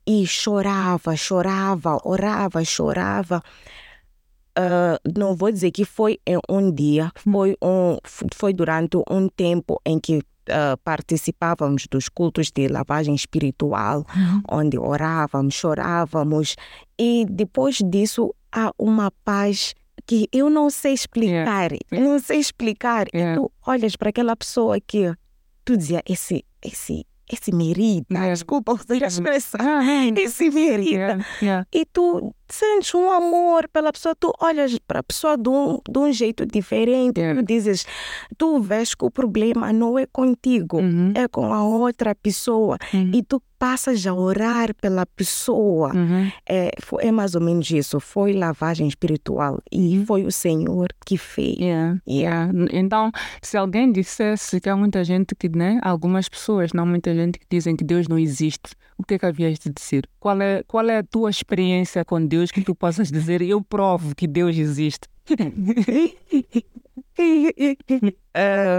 E 0.06 0.26
chorava, 0.26 1.14
chorava, 1.16 1.98
orava, 2.04 2.64
chorava. 2.64 3.42
Uh, 4.56 5.18
não 5.18 5.34
vou 5.34 5.50
dizer 5.50 5.72
que 5.72 5.84
foi 5.84 6.20
em 6.24 6.38
um 6.48 6.70
dia, 6.70 7.10
foi, 7.16 7.56
um, 7.60 7.98
foi 8.32 8.52
durante 8.52 8.96
um 9.10 9.28
tempo 9.28 9.80
em 9.84 9.98
que 9.98 10.18
uh, 10.18 10.78
participávamos 10.84 11.86
dos 11.90 12.08
cultos 12.08 12.50
de 12.50 12.68
lavagem 12.68 13.14
espiritual, 13.14 14.06
uhum. 14.14 14.42
onde 14.48 14.78
orávamos, 14.78 15.54
chorávamos, 15.54 16.54
e 16.98 17.26
depois 17.28 17.78
disso 17.78 18.34
há 18.52 18.72
uma 18.78 19.10
paz 19.24 19.74
que 20.06 20.28
eu 20.32 20.50
não 20.50 20.70
sei 20.70 20.92
explicar. 20.92 21.72
Yeah. 21.72 21.86
Eu 21.90 22.00
não 22.00 22.18
sei 22.18 22.38
explicar. 22.38 23.06
Yeah. 23.14 23.32
E 23.32 23.36
tu 23.36 23.52
olhas 23.66 23.96
para 23.96 24.10
aquela 24.10 24.36
pessoa 24.36 24.78
que 24.80 25.12
tu 25.64 25.76
dizia, 25.76 26.02
esse, 26.06 26.44
esse, 26.62 27.06
esse 27.30 27.52
merita, 27.52 28.12
yeah. 28.12 28.32
desculpa 28.32 28.72
usar 28.72 29.02
a 29.02 29.06
expressão, 29.06 29.60
esse 30.16 30.50
merita. 30.50 31.18
E 31.72 31.84
tu 31.86 32.34
sentes 32.48 32.94
um 32.94 33.10
amor 33.10 33.68
pela 33.68 33.92
pessoa, 33.92 34.14
tu 34.14 34.32
olhas 34.40 34.78
para 34.78 35.00
a 35.00 35.02
pessoa 35.02 35.36
de 35.36 35.48
um, 35.48 35.78
de 35.88 35.98
um 35.98 36.12
jeito 36.12 36.46
diferente, 36.46 37.20
tu 37.34 37.42
dizes, 37.42 37.86
tu 38.36 38.60
vês 38.60 38.94
que 38.94 39.04
o 39.04 39.10
problema 39.10 39.72
não 39.72 39.98
é 39.98 40.06
contigo, 40.06 40.78
uhum. 40.78 41.12
é 41.14 41.26
com 41.28 41.52
a 41.52 41.62
outra 41.62 42.14
pessoa. 42.14 42.76
Uhum. 42.92 43.10
E 43.14 43.22
tu 43.22 43.42
passas 43.64 44.06
a 44.06 44.12
orar 44.12 44.74
pela 44.74 45.06
pessoa. 45.06 45.90
Uhum. 45.94 46.30
É, 46.46 46.70
foi, 46.82 47.04
é 47.04 47.10
mais 47.10 47.34
ou 47.34 47.40
menos 47.40 47.70
isso. 47.70 47.98
Foi 47.98 48.34
lavagem 48.34 48.86
espiritual. 48.86 49.58
E 49.72 49.96
uhum. 49.96 50.04
foi 50.04 50.26
o 50.26 50.30
Senhor 50.30 50.88
que 51.06 51.16
fez. 51.16 51.56
Yeah. 51.58 51.98
Yeah. 52.06 52.52
Então, 52.72 53.10
se 53.40 53.56
alguém 53.56 53.90
dissesse 53.90 54.60
que 54.60 54.68
há 54.68 54.76
muita 54.76 55.02
gente 55.02 55.34
que, 55.34 55.48
né? 55.48 55.80
Algumas 55.82 56.28
pessoas, 56.28 56.74
não 56.74 56.84
muita 56.84 57.14
gente 57.14 57.38
que 57.38 57.46
dizem 57.50 57.74
que 57.74 57.84
Deus 57.84 58.06
não 58.06 58.18
existe, 58.18 58.74
o 58.98 59.02
que 59.02 59.14
é 59.14 59.18
que 59.18 59.24
havias 59.24 59.58
de 59.58 59.70
dizer? 59.70 60.06
Qual 60.24 60.40
é, 60.40 60.62
qual 60.62 60.88
é 60.88 60.96
a 60.96 61.02
tua 61.02 61.28
experiência 61.28 62.02
com 62.02 62.24
Deus 62.24 62.50
que 62.50 62.62
tu 62.62 62.74
possas 62.74 63.12
dizer 63.12 63.42
eu 63.42 63.60
provo 63.62 64.14
que 64.14 64.26
Deus 64.26 64.56
existe? 64.56 65.06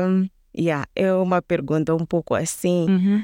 um, 0.09 0.27
yeah, 0.57 0.87
é 0.95 1.13
uma 1.13 1.43
pergunta 1.43 1.93
um 1.93 2.03
pouco 2.03 2.33
assim. 2.33 2.87
Uhum. 2.89 3.23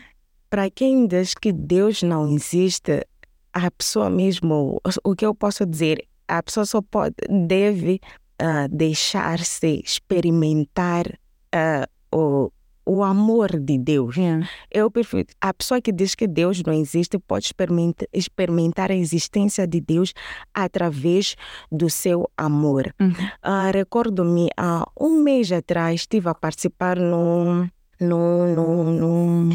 Para 0.51 0.69
quem 0.69 1.07
diz 1.07 1.33
que 1.33 1.51
Deus 1.51 2.03
não 2.03 2.31
existe, 2.31 3.03
a 3.51 3.71
pessoa 3.71 4.07
mesmo, 4.07 4.79
o 5.03 5.15
que 5.15 5.25
eu 5.25 5.33
posso 5.33 5.65
dizer, 5.65 6.07
a 6.27 6.43
pessoa 6.43 6.67
só 6.67 6.79
pode, 6.79 7.15
deve 7.27 7.99
uh, 8.39 8.67
deixar-se 8.69 9.81
experimentar 9.83 11.07
uh, 11.07 11.87
o, 12.15 12.51
o 12.85 13.03
amor 13.03 13.59
de 13.59 13.77
Deus. 13.77 14.15
Yeah. 14.15 14.47
Eu 14.71 14.89
prefiro, 14.89 15.27
a 15.39 15.53
pessoa 15.53 15.81
que 15.81 15.91
diz 15.91 16.15
que 16.15 16.27
Deus 16.27 16.61
não 16.63 16.73
existe 16.73 17.17
pode 17.19 17.45
experimentar, 17.45 18.07
experimentar 18.13 18.91
a 18.91 18.95
existência 18.95 19.67
de 19.67 19.79
Deus 19.79 20.13
através 20.53 21.35
do 21.71 21.89
seu 21.89 22.29
amor. 22.37 22.93
Uhum. 22.99 23.11
Uh, 23.11 23.71
Recordo-me, 23.73 24.49
há 24.57 24.83
uh, 24.83 25.05
um 25.07 25.21
mês 25.21 25.51
atrás, 25.51 26.01
estive 26.01 26.29
a 26.29 26.35
participar 26.35 26.97
num. 26.97 27.69
num, 27.99 28.55
num, 28.55 28.83
num 28.99 29.49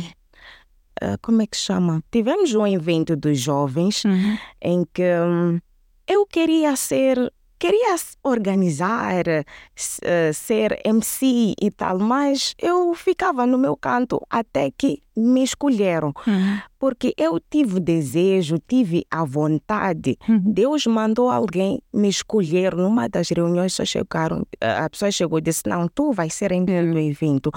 uh, 1.03 1.19
como 1.23 1.43
é 1.43 1.47
que 1.47 1.57
chama? 1.57 2.03
Tivemos 2.11 2.55
um 2.55 2.67
evento 2.67 3.17
dos 3.17 3.39
jovens 3.39 4.05
uhum. 4.05 4.39
em 4.63 4.85
que 4.93 5.03
um, 5.03 5.61
eu 6.07 6.27
queria 6.27 6.77
ser 6.77 7.33
queria 7.59 7.97
organizar, 8.23 9.25
uh, 9.27 10.35
ser 10.35 10.81
MC 10.85 11.55
e 11.61 11.71
tal, 11.71 11.99
mas 11.99 12.55
eu 12.61 12.95
ficava 12.95 13.47
no 13.47 13.59
meu 13.59 13.77
canto 13.77 14.21
até 14.29 14.71
que 14.71 15.03
me 15.17 15.43
escolheram. 15.43 16.13
Uhum. 16.27 16.59
Porque 16.79 17.15
eu 17.17 17.41
tive 17.41 17.81
desejo, 17.81 18.59
tive 18.59 19.07
a 19.11 19.25
vontade. 19.25 20.19
Uhum. 20.29 20.43
Deus 20.45 20.87
mandou 20.87 21.31
alguém 21.31 21.81
me 21.93 22.09
escolher 22.09 22.75
numa 22.75 23.09
das 23.09 23.31
reuniões. 23.31 23.73
Só 23.73 23.85
chegaram, 23.85 24.47
a 24.61 24.89
pessoa 24.91 25.11
chegou 25.11 25.39
e 25.39 25.43
disse: 25.43 25.63
Não, 25.67 25.89
tu 25.89 26.13
vais 26.13 26.35
ser 26.35 26.53
em 26.53 26.61
uhum. 26.61 26.93
do 26.93 26.99
evento. 26.99 27.51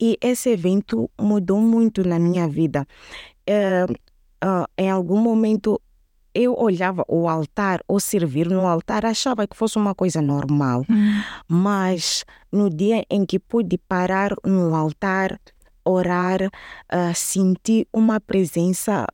E 0.00 0.16
esse 0.20 0.50
evento 0.50 1.10
mudou 1.20 1.60
muito 1.60 2.06
na 2.06 2.18
minha 2.18 2.48
vida. 2.48 2.86
Uh, 3.48 3.92
uh, 4.42 4.66
em 4.78 4.90
algum 4.90 5.18
momento 5.18 5.80
eu 6.34 6.54
olhava 6.58 7.04
o 7.08 7.28
altar 7.28 7.80
ou 7.86 8.00
servir 8.00 8.48
no 8.48 8.66
altar, 8.66 9.04
achava 9.04 9.46
que 9.46 9.56
fosse 9.56 9.76
uma 9.76 9.94
coisa 9.94 10.20
normal. 10.22 10.84
Hum. 10.88 11.22
Mas 11.48 12.24
no 12.50 12.70
dia 12.70 13.04
em 13.10 13.24
que 13.26 13.38
pude 13.38 13.78
parar 13.78 14.34
no 14.44 14.74
altar, 14.74 15.38
orar, 15.84 16.42
uh, 16.44 17.14
senti 17.14 17.86
uma 17.92 18.20
presença 18.20 19.06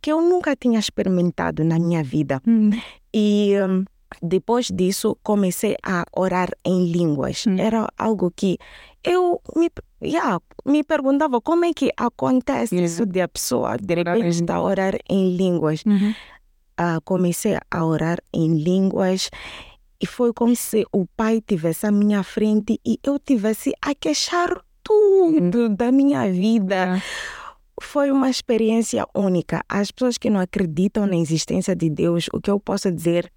que 0.00 0.10
eu 0.10 0.20
nunca 0.20 0.56
tinha 0.56 0.78
experimentado 0.78 1.64
na 1.64 1.78
minha 1.78 2.02
vida. 2.02 2.40
Hum. 2.46 2.70
E 3.14 3.54
um, 3.68 3.84
depois 4.22 4.66
disso, 4.66 5.16
comecei 5.22 5.76
a 5.84 6.04
orar 6.12 6.50
em 6.64 6.90
línguas. 6.90 7.46
Hum. 7.46 7.56
Era 7.58 7.88
algo 7.96 8.32
que 8.34 8.58
eu 9.04 9.40
me, 9.56 9.70
yeah, 10.02 10.40
me 10.64 10.82
perguntava 10.82 11.40
como 11.40 11.64
é 11.64 11.72
que 11.72 11.90
acontece 11.96 12.76
uhum. 12.76 12.84
isso 12.84 13.06
de 13.06 13.20
a 13.20 13.28
pessoa 13.28 13.76
de 13.76 13.94
repente 13.94 14.50
a 14.50 14.60
orar 14.60 14.98
em 15.08 15.36
línguas. 15.36 15.84
Uhum. 15.84 16.14
Uh, 16.80 17.00
comecei 17.04 17.58
a 17.70 17.84
orar 17.84 18.18
em 18.32 18.54
línguas 18.54 19.28
e 20.00 20.06
foi 20.06 20.32
como 20.32 20.56
se 20.56 20.86
o 20.92 21.06
pai 21.14 21.42
tivesse 21.46 21.86
à 21.86 21.92
minha 21.92 22.22
frente 22.22 22.80
e 22.86 22.98
eu 23.04 23.18
tivesse 23.18 23.72
a 23.82 23.94
queixar 23.94 24.64
tudo 24.82 25.68
da 25.68 25.92
minha 25.92 26.30
vida. 26.32 27.02
Foi 27.82 28.10
uma 28.10 28.30
experiência 28.30 29.06
única. 29.14 29.62
As 29.68 29.90
pessoas 29.90 30.16
que 30.16 30.30
não 30.30 30.40
acreditam 30.40 31.06
na 31.06 31.16
existência 31.16 31.76
de 31.76 31.90
Deus, 31.90 32.28
o 32.32 32.40
que 32.40 32.50
eu 32.50 32.58
posso 32.58 32.90
dizer 32.90 33.30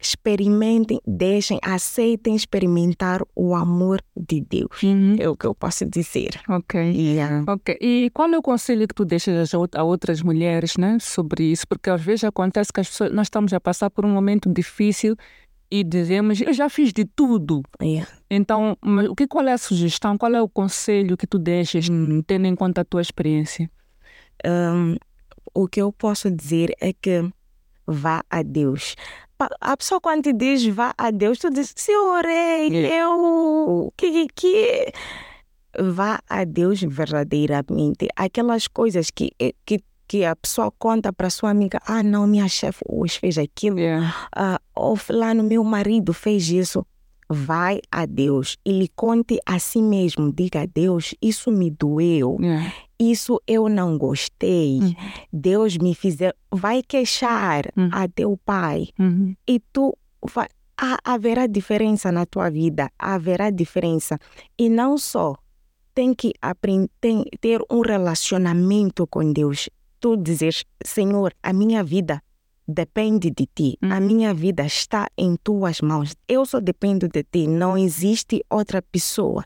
experimentem, 0.00 1.00
deixem, 1.06 1.58
aceitem 1.62 2.36
experimentar 2.36 3.20
o 3.34 3.54
amor 3.54 4.02
de 4.16 4.40
Deus. 4.40 4.82
Uhum. 4.82 5.16
É 5.18 5.28
o 5.28 5.36
que 5.36 5.46
eu 5.46 5.54
posso 5.54 5.84
dizer. 5.84 6.40
Ok. 6.48 6.80
Yeah. 6.80 7.44
Ok. 7.48 7.76
E 7.80 8.10
qual 8.14 8.28
é 8.32 8.38
o 8.38 8.42
conselho 8.42 8.86
que 8.86 8.94
tu 8.94 9.04
deixas 9.04 9.52
a 9.54 9.82
outras 9.82 10.22
mulheres 10.22 10.76
né, 10.76 10.98
sobre 11.00 11.44
isso? 11.44 11.66
Porque 11.66 11.90
às 11.90 12.00
vezes 12.00 12.24
acontece 12.24 12.72
que 12.72 12.80
as 12.80 12.88
pessoas, 12.88 13.12
nós 13.12 13.26
estamos 13.26 13.52
a 13.52 13.60
passar 13.60 13.90
por 13.90 14.04
um 14.04 14.10
momento 14.10 14.52
difícil 14.52 15.16
e 15.70 15.84
dizemos, 15.84 16.40
eu 16.40 16.52
já 16.52 16.68
fiz 16.68 16.92
de 16.92 17.04
tudo. 17.04 17.62
Yeah. 17.82 18.08
Então, 18.30 18.76
o 19.10 19.14
que, 19.14 19.26
qual 19.26 19.46
é 19.46 19.52
a 19.52 19.58
sugestão? 19.58 20.16
Qual 20.16 20.32
é 20.34 20.40
o 20.40 20.48
conselho 20.48 21.16
que 21.16 21.26
tu 21.26 21.38
deixas, 21.38 21.88
tendo 22.26 22.46
em 22.46 22.54
conta 22.54 22.80
a 22.80 22.84
tua 22.84 23.02
experiência? 23.02 23.70
Um, 24.46 24.96
o 25.52 25.66
que 25.66 25.82
eu 25.82 25.92
posso 25.92 26.30
dizer 26.30 26.74
é 26.80 26.92
que 26.92 27.28
vá 27.88 28.22
a 28.30 28.42
Deus 28.42 28.94
a 29.60 29.76
pessoa 29.76 30.00
quando 30.00 30.24
te 30.24 30.32
diz 30.32 30.66
vá 30.66 30.92
a 30.98 31.10
Deus, 31.10 31.38
tu 31.38 31.50
diz, 31.50 31.72
se 31.76 31.92
eu 31.92 32.08
orei, 32.10 32.70
eu. 32.86 33.92
Que, 33.96 34.26
que. 34.34 34.92
Vá 35.78 36.20
a 36.28 36.44
Deus 36.44 36.82
verdadeiramente. 36.82 38.08
Aquelas 38.16 38.66
coisas 38.66 39.10
que, 39.10 39.30
que, 39.64 39.80
que 40.08 40.24
a 40.24 40.34
pessoa 40.34 40.72
conta 40.76 41.12
para 41.12 41.30
sua 41.30 41.50
amiga: 41.50 41.78
ah, 41.86 42.02
não, 42.02 42.26
minha 42.26 42.48
chefe 42.48 42.84
hoje 42.88 43.18
fez 43.18 43.38
aquilo, 43.38 43.78
yeah. 43.78 44.12
ah, 44.34 44.60
ou 44.74 44.98
lá 45.10 45.32
no 45.34 45.44
meu 45.44 45.62
marido 45.62 46.12
fez 46.12 46.48
isso. 46.48 46.84
vai 47.30 47.80
a 47.92 48.06
Deus 48.06 48.56
e 48.64 48.72
lhe 48.72 48.88
conte 48.88 49.38
a 49.44 49.58
si 49.58 49.82
mesmo, 49.82 50.32
diga 50.32 50.62
a 50.62 50.66
Deus, 50.66 51.14
isso 51.20 51.52
me 51.52 51.70
doeu, 51.70 52.38
Yeah. 52.40 52.72
Isso 52.98 53.40
eu 53.46 53.68
não 53.68 53.96
gostei, 53.96 54.78
Uhum. 54.80 54.94
Deus 55.32 55.76
me 55.76 55.94
fizer, 55.94 56.34
vai 56.50 56.82
queixar 56.82 57.66
Uhum. 57.76 57.88
a 57.92 58.08
teu 58.08 58.36
pai 58.44 58.88
Uhum. 58.98 59.34
e 59.46 59.60
tu 59.72 59.96
vai, 60.22 60.48
há- 60.76 60.98
haverá 61.04 61.46
diferença 61.46 62.10
na 62.10 62.26
tua 62.26 62.50
vida, 62.50 62.90
haverá 62.98 63.50
diferença. 63.50 64.18
E 64.58 64.68
não 64.68 64.98
só, 64.98 65.36
tem 65.94 66.14
que 66.14 66.32
aprender, 66.40 66.90
tem, 67.00 67.24
ter 67.40 67.60
um 67.70 67.80
relacionamento 67.80 69.06
com 69.06 69.32
Deus. 69.32 69.68
Tu 70.00 70.16
dizes, 70.16 70.64
Senhor, 70.84 71.32
a 71.42 71.52
minha 71.52 71.82
vida 71.82 72.22
depende 72.66 73.30
de 73.30 73.46
ti, 73.52 73.78
a 73.82 73.98
Uhum. 73.98 74.00
minha 74.06 74.34
vida 74.34 74.64
está 74.64 75.08
em 75.16 75.36
tuas 75.42 75.80
mãos. 75.80 76.14
Eu 76.28 76.44
só 76.44 76.60
dependo 76.60 77.08
de 77.08 77.24
ti, 77.24 77.46
não 77.46 77.76
existe 77.78 78.44
outra 78.50 78.82
pessoa. 78.82 79.42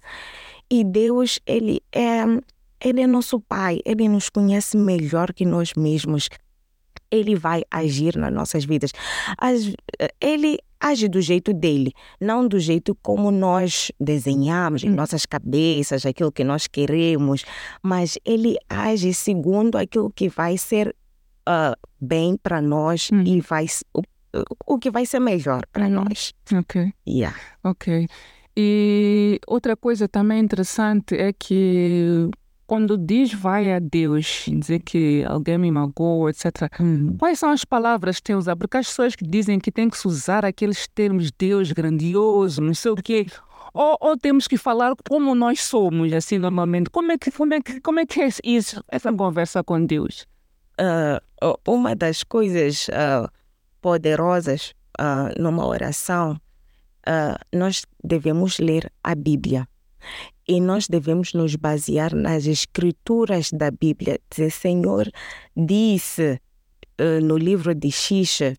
E 0.71 0.83
Deus, 0.85 1.39
ele 1.47 1.81
é, 1.93 2.25
ele 2.85 3.01
é 3.01 3.07
nosso 3.07 3.41
pai, 3.41 3.81
ele 3.85 4.09
nos 4.09 4.29
conhece 4.29 4.77
melhor 4.77 5.33
que 5.33 5.45
nós 5.45 5.73
mesmos. 5.77 6.29
Ele 7.11 7.35
vai 7.37 7.63
agir 7.71 8.17
nas 8.17 8.33
nossas 8.33 8.65
vidas. 8.65 8.91
As- 9.39 9.73
ele 10.21 10.59
age 10.81 11.09
do 11.09 11.21
jeito 11.21 11.53
dele, 11.53 11.93
não 12.21 12.49
do 12.49 12.59
jeito 12.59 12.95
como 13.03 13.31
nós 13.31 13.93
desenhamos 14.01 14.83
em 14.83 14.91
Hum. 14.91 14.95
nossas 14.95 15.25
cabeças, 15.27 16.05
aquilo 16.07 16.33
que 16.33 16.43
nós 16.43 16.67
queremos, 16.67 17.45
mas 17.83 18.19
ele 18.25 18.57
age 18.69 19.13
segundo 19.15 19.77
aquilo 19.77 20.11
que 20.11 20.29
vai 20.29 20.57
ser 20.59 20.95
ah, 21.47 21.77
bem 22.01 22.37
para 22.37 22.61
nós 22.63 23.11
Hum. 23.13 23.23
e 23.25 23.41
vai 23.41 23.67
o, 23.95 24.03
o 24.67 24.79
que 24.79 24.91
vai 24.91 25.05
ser 25.05 25.21
melhor 25.21 25.63
para 25.73 25.85
Uhum. 25.87 26.05
nós. 26.05 26.33
Ok. 26.53 26.93
Yeah. 27.07 27.37
Ok. 27.63 28.09
E 28.57 29.41
outra 29.47 29.77
coisa 29.77 30.09
também 30.09 30.41
interessante 30.41 31.15
é 31.17 31.33
que 31.33 32.29
quando 32.67 32.97
diz 32.97 33.33
vai 33.35 33.73
a 33.73 33.79
Deus, 33.79 34.45
dizer 34.49 34.81
que 34.81 35.25
alguém 35.25 35.59
me 35.59 35.71
magoou, 35.71 36.29
etc., 36.29 36.71
quais 37.19 37.39
são 37.39 37.51
as 37.51 37.65
palavras 37.65 38.17
que 38.17 38.23
tem 38.25 38.35
que 38.35 38.39
usar? 38.39 38.57
Porque 38.57 38.77
as 38.77 38.87
pessoas 38.89 39.15
que 39.15 39.27
dizem 39.27 39.59
que 39.59 39.71
tem 39.71 39.91
que 39.91 39.99
se 39.99 40.07
usar 40.09 40.45
aqueles 40.45 40.87
termos 40.89 41.31
Deus 41.37 41.71
grandioso, 41.73 42.63
não 42.63 42.73
sei 42.75 42.93
o 42.93 42.97
quê, 42.97 43.27
ou, 43.75 43.97
ou 44.01 44.17
temos 44.17 44.47
que 44.49 44.57
falar 44.57 44.95
como 45.09 45.35
nós 45.35 45.63
somos, 45.63 46.13
assim, 46.13 46.39
normalmente. 46.39 46.91
Como 46.91 47.13
é 47.13 47.19
que, 47.19 47.31
como 47.31 47.55
é 47.55 47.61
que, 47.61 47.81
como 47.81 48.01
é, 48.01 48.07
que 48.07 48.21
é 48.23 48.29
isso, 48.45 48.83
essa 48.89 49.13
conversa 49.13 49.63
com 49.65 49.85
Deus? 49.85 50.27
O- 51.43 51.73
uma 51.75 51.95
das 51.95 52.23
coisas 52.23 52.89
ah, 52.93 53.31
poderosas 53.81 54.73
ah, 54.99 55.31
numa 55.39 55.67
oração, 55.67 56.39
nós 57.53 57.83
devemos 58.03 58.59
ler 58.59 58.91
a 59.03 59.15
Bíblia. 59.15 59.67
E 60.53 60.61
nós 60.61 60.87
devemos 60.87 61.33
nos 61.33 61.57
basear 61.57 62.15
nas 62.15 62.47
escrituras 62.47 63.51
da 63.51 63.71
Bíblia. 63.71 64.21
Dizer, 64.31 64.51
Senhor, 64.51 65.11
disse 65.57 66.39
ah, 66.99 67.21
no 67.23 67.39
livro 67.39 67.75
de 67.75 67.91
Xixa, 67.91 68.55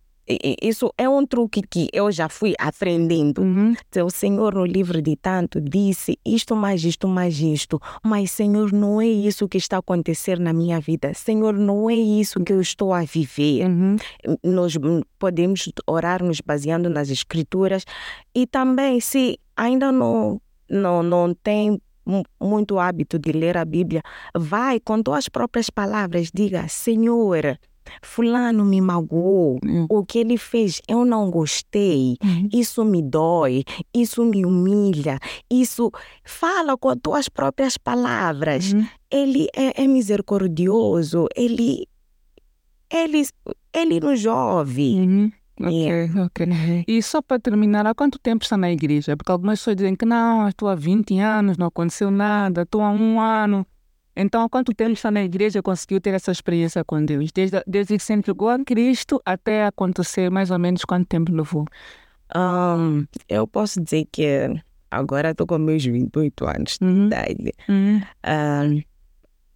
isso 0.60 0.92
é 0.98 1.08
um 1.08 1.24
truque 1.24 1.62
que 1.62 1.90
eu 1.94 2.12
já 2.12 2.28
fui 2.30 2.56
aprendendo. 2.58 3.44
Uhum. 3.44 3.76
O 4.04 4.10
Senhor, 4.10 4.56
no 4.56 4.66
livro 4.66 5.04
de 5.04 5.16
tanto, 5.16 5.62
disse 5.62 6.18
isto, 6.26 6.56
mais 6.56 6.84
isto, 6.84 7.08
mais 7.08 7.40
isto. 7.40 7.80
Mas, 8.04 8.32
Senhor, 8.32 8.72
não 8.72 9.00
é 9.00 9.06
isso 9.06 9.48
que 9.48 9.58
está 9.60 9.76
a 9.76 9.80
acontecer 9.80 10.40
na 10.40 10.52
minha 10.52 10.80
vida. 10.80 11.14
Senhor, 11.14 11.54
não 11.54 11.90
é 11.92 11.96
isso 11.96 12.44
que 12.44 12.54
eu 12.54 12.62
estou 12.62 12.92
a 12.92 13.04
viver. 13.04 13.68
Uhum. 13.68 13.98
Nós 14.44 14.76
podemos 15.20 15.72
orar 15.86 16.24
nos 16.24 16.42
baseando 16.42 16.90
nas 16.90 17.12
Escrituras. 17.12 17.86
E 18.34 18.48
também, 18.48 19.00
se 19.00 19.38
ainda 19.56 19.92
não, 19.92 20.42
não, 20.74 21.04
não 21.04 21.34
tem 21.34 21.80
mu- 22.06 22.24
muito 22.42 22.80
hábito 22.80 23.18
de 23.20 23.32
ler 23.32 23.56
a 23.58 23.64
Bíblia, 23.66 24.02
vai 24.36 24.80
com 24.80 25.02
tuas 25.02 25.30
próprias 25.30 25.70
palavras, 25.70 26.30
diga: 26.34 26.68
Senhor, 26.68 27.58
Fulano 28.02 28.64
me 28.64 28.80
magoou. 28.80 29.60
Uhum. 29.64 29.86
O 29.90 30.06
que 30.06 30.20
ele 30.20 30.38
fez, 30.38 30.82
eu 30.88 31.04
não 31.06 31.30
gostei. 31.30 32.16
Uhum. 32.24 32.50
Isso 32.54 32.84
me 32.86 33.02
dói, 33.02 33.64
isso 33.94 34.24
me 34.24 34.46
humilha, 34.46 35.20
isso 35.52 35.92
fala 36.24 36.78
com 36.78 36.90
as 36.90 36.98
tuas 37.02 37.30
próprias 37.30 37.78
palavras. 37.78 38.74
Uhum. 38.74 38.86
Ele 39.12 39.48
é, 39.56 39.84
é 39.84 39.88
misericordioso, 39.88 41.28
ele, 41.36 41.88
ele, 42.92 43.24
ele 43.74 44.00
nos 44.00 44.26
ouve. 44.26 45.32
Ok, 45.60 45.72
Yeah. 45.72 46.24
ok. 46.26 46.48
E 46.88 47.02
só 47.04 47.22
para 47.22 47.40
terminar, 47.40 47.86
há 47.86 47.94
quanto 47.94 48.18
tempo 48.20 48.44
está 48.44 48.58
na 48.58 48.72
igreja? 48.72 49.16
Porque 49.16 49.32
algumas 49.32 49.60
pessoas 49.60 49.76
dizem 49.78 49.96
que 49.96 50.06
não, 50.06 50.48
estou 50.48 50.68
há 50.68 50.76
20 50.76 51.20
anos, 51.20 51.58
não 51.58 51.68
aconteceu 51.68 52.10
nada, 52.12 52.64
estou 52.64 52.82
há 52.82 52.90
um 52.90 53.20
ano. 53.22 53.66
Então, 54.16 54.44
há 54.44 54.50
quanto 54.50 54.74
tempo 54.76 54.92
está 54.94 55.10
na 55.10 55.24
igreja 55.24 55.62
conseguiu 55.64 56.00
ter 56.00 56.14
essa 56.14 56.32
experiência 56.32 56.84
com 56.84 57.04
Deus? 57.04 57.32
Desde, 57.32 57.64
desde 57.66 57.98
que 57.98 58.04
se 58.04 58.14
entregou 58.14 58.50
a 58.50 58.60
Cristo 58.64 59.20
até 59.26 59.66
acontecer, 59.66 60.30
mais 60.30 60.52
ou 60.52 60.60
menos 60.60 60.86
quanto 60.86 61.08
tempo 61.08 61.32
levou? 61.32 61.66
Ahn, 62.36 63.06
eu 63.30 63.48
posso 63.48 63.82
dizer 63.82 64.08
que 64.12 64.50
agora 64.92 65.32
estou 65.32 65.48
com 65.48 65.58
meus 65.58 65.84
28 65.84 66.46
anos 66.46 66.78
de 66.80 66.86
Uhum. 66.86 67.06
idade. 67.08 67.52
Uhum. 67.70 68.02
Ahn, 68.24 68.82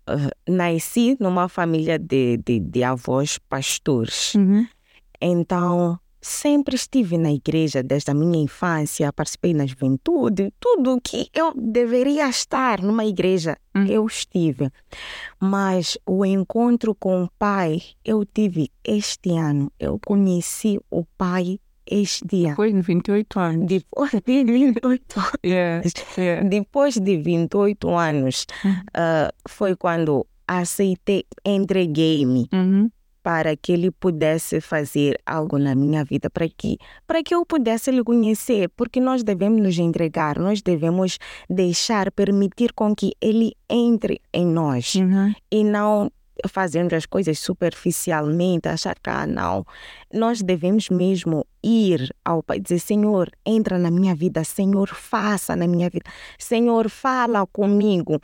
ah, 0.08 0.30
nasci 0.50 1.16
numa 1.20 1.48
família 1.50 2.00
de, 2.00 2.38
de, 2.38 2.60
de 2.60 2.84
avós 2.84 3.38
pastores. 3.50 4.34
Uhum. 4.36 4.66
Então, 5.22 6.00
sempre 6.22 6.76
estive 6.76 7.18
na 7.18 7.32
igreja 7.32 7.82
desde 7.84 8.12
a 8.12 8.14
minha 8.14 8.38
infância, 8.42 9.12
participei 9.14 9.54
na 9.54 9.66
juventude, 9.66 10.52
tudo 10.60 11.00
que 11.02 11.30
eu 11.34 11.54
deveria 11.56 12.28
estar 12.30 12.82
numa 12.82 13.06
igreja, 13.06 13.58
Hum. 13.76 13.86
eu 13.86 14.06
estive. 14.06 14.70
Mas 15.40 15.98
o 16.06 16.26
encontro 16.26 16.96
com 16.96 17.24
o 17.24 17.30
Pai, 17.38 17.82
eu 18.04 18.26
tive 18.26 18.70
este 18.84 19.32
ano. 19.32 19.72
Eu 19.80 20.00
conheci 20.06 20.80
o 20.90 21.06
Pai 21.18 21.60
este 21.90 22.46
ano. 22.46 22.56
Foi 22.56 22.70
em 22.72 22.82
28 22.82 23.40
anos. 23.40 23.66
Depois 23.68 24.12
de 24.12 24.44
28 24.44 25.20
anos. 25.20 25.32
Yeah. 25.46 25.84
Yeah. 26.18 26.50
Depois 26.50 26.96
de 26.98 27.18
28 27.18 27.90
anos, 27.90 28.46
ah, 28.94 29.32
foi 29.48 29.76
quando 29.76 30.26
aceitei, 30.48 31.26
entreguei-me 31.46 32.48
Uhum. 32.54 32.90
Para 33.28 33.58
que 33.58 33.74
ele 33.74 33.92
pudesse 33.92 34.62
fazer 34.62 35.20
algo 35.26 35.58
na 35.58 35.76
minha 35.76 36.02
vida, 36.02 36.30
para 36.30 36.48
que, 36.48 36.78
para 37.06 37.22
que 37.22 37.36
eu 37.36 37.46
pudesse 37.46 37.92
lhe 37.92 38.02
conhecer, 38.02 38.70
porque 38.70 39.02
nós 39.02 39.22
devemos 39.22 39.62
nos 39.62 39.78
entregar, 39.78 40.40
nós 40.40 40.62
devemos 40.62 41.20
deixar, 41.50 42.10
permitir 42.10 42.72
com 42.72 42.96
que 42.96 43.12
ele 43.20 43.52
entre 43.70 44.22
em 44.34 44.46
nós 44.46 44.96
Uhum. 44.96 45.34
e 45.52 45.62
não 45.62 46.10
fazendo 46.48 46.94
as 46.94 47.06
coisas 47.06 47.38
superficialmente, 47.38 48.70
achar 48.70 48.96
que, 48.98 49.10
ah, 49.10 49.28
não. 49.28 49.66
Nós 50.14 50.42
devemos 50.42 50.88
mesmo 50.88 51.46
ir 51.62 52.16
ao 52.24 52.42
Pai, 52.42 52.62
dizer, 52.62 52.80
Senhor, 52.80 53.30
entra 53.46 53.78
na 53.78 53.92
minha 53.92 54.16
vida, 54.16 54.42
Senhor, 54.46 54.88
faça 54.88 55.54
na 55.54 55.68
minha 55.68 55.90
vida, 55.90 56.10
Senhor, 56.40 56.90
fala 56.90 57.46
comigo. 57.46 58.22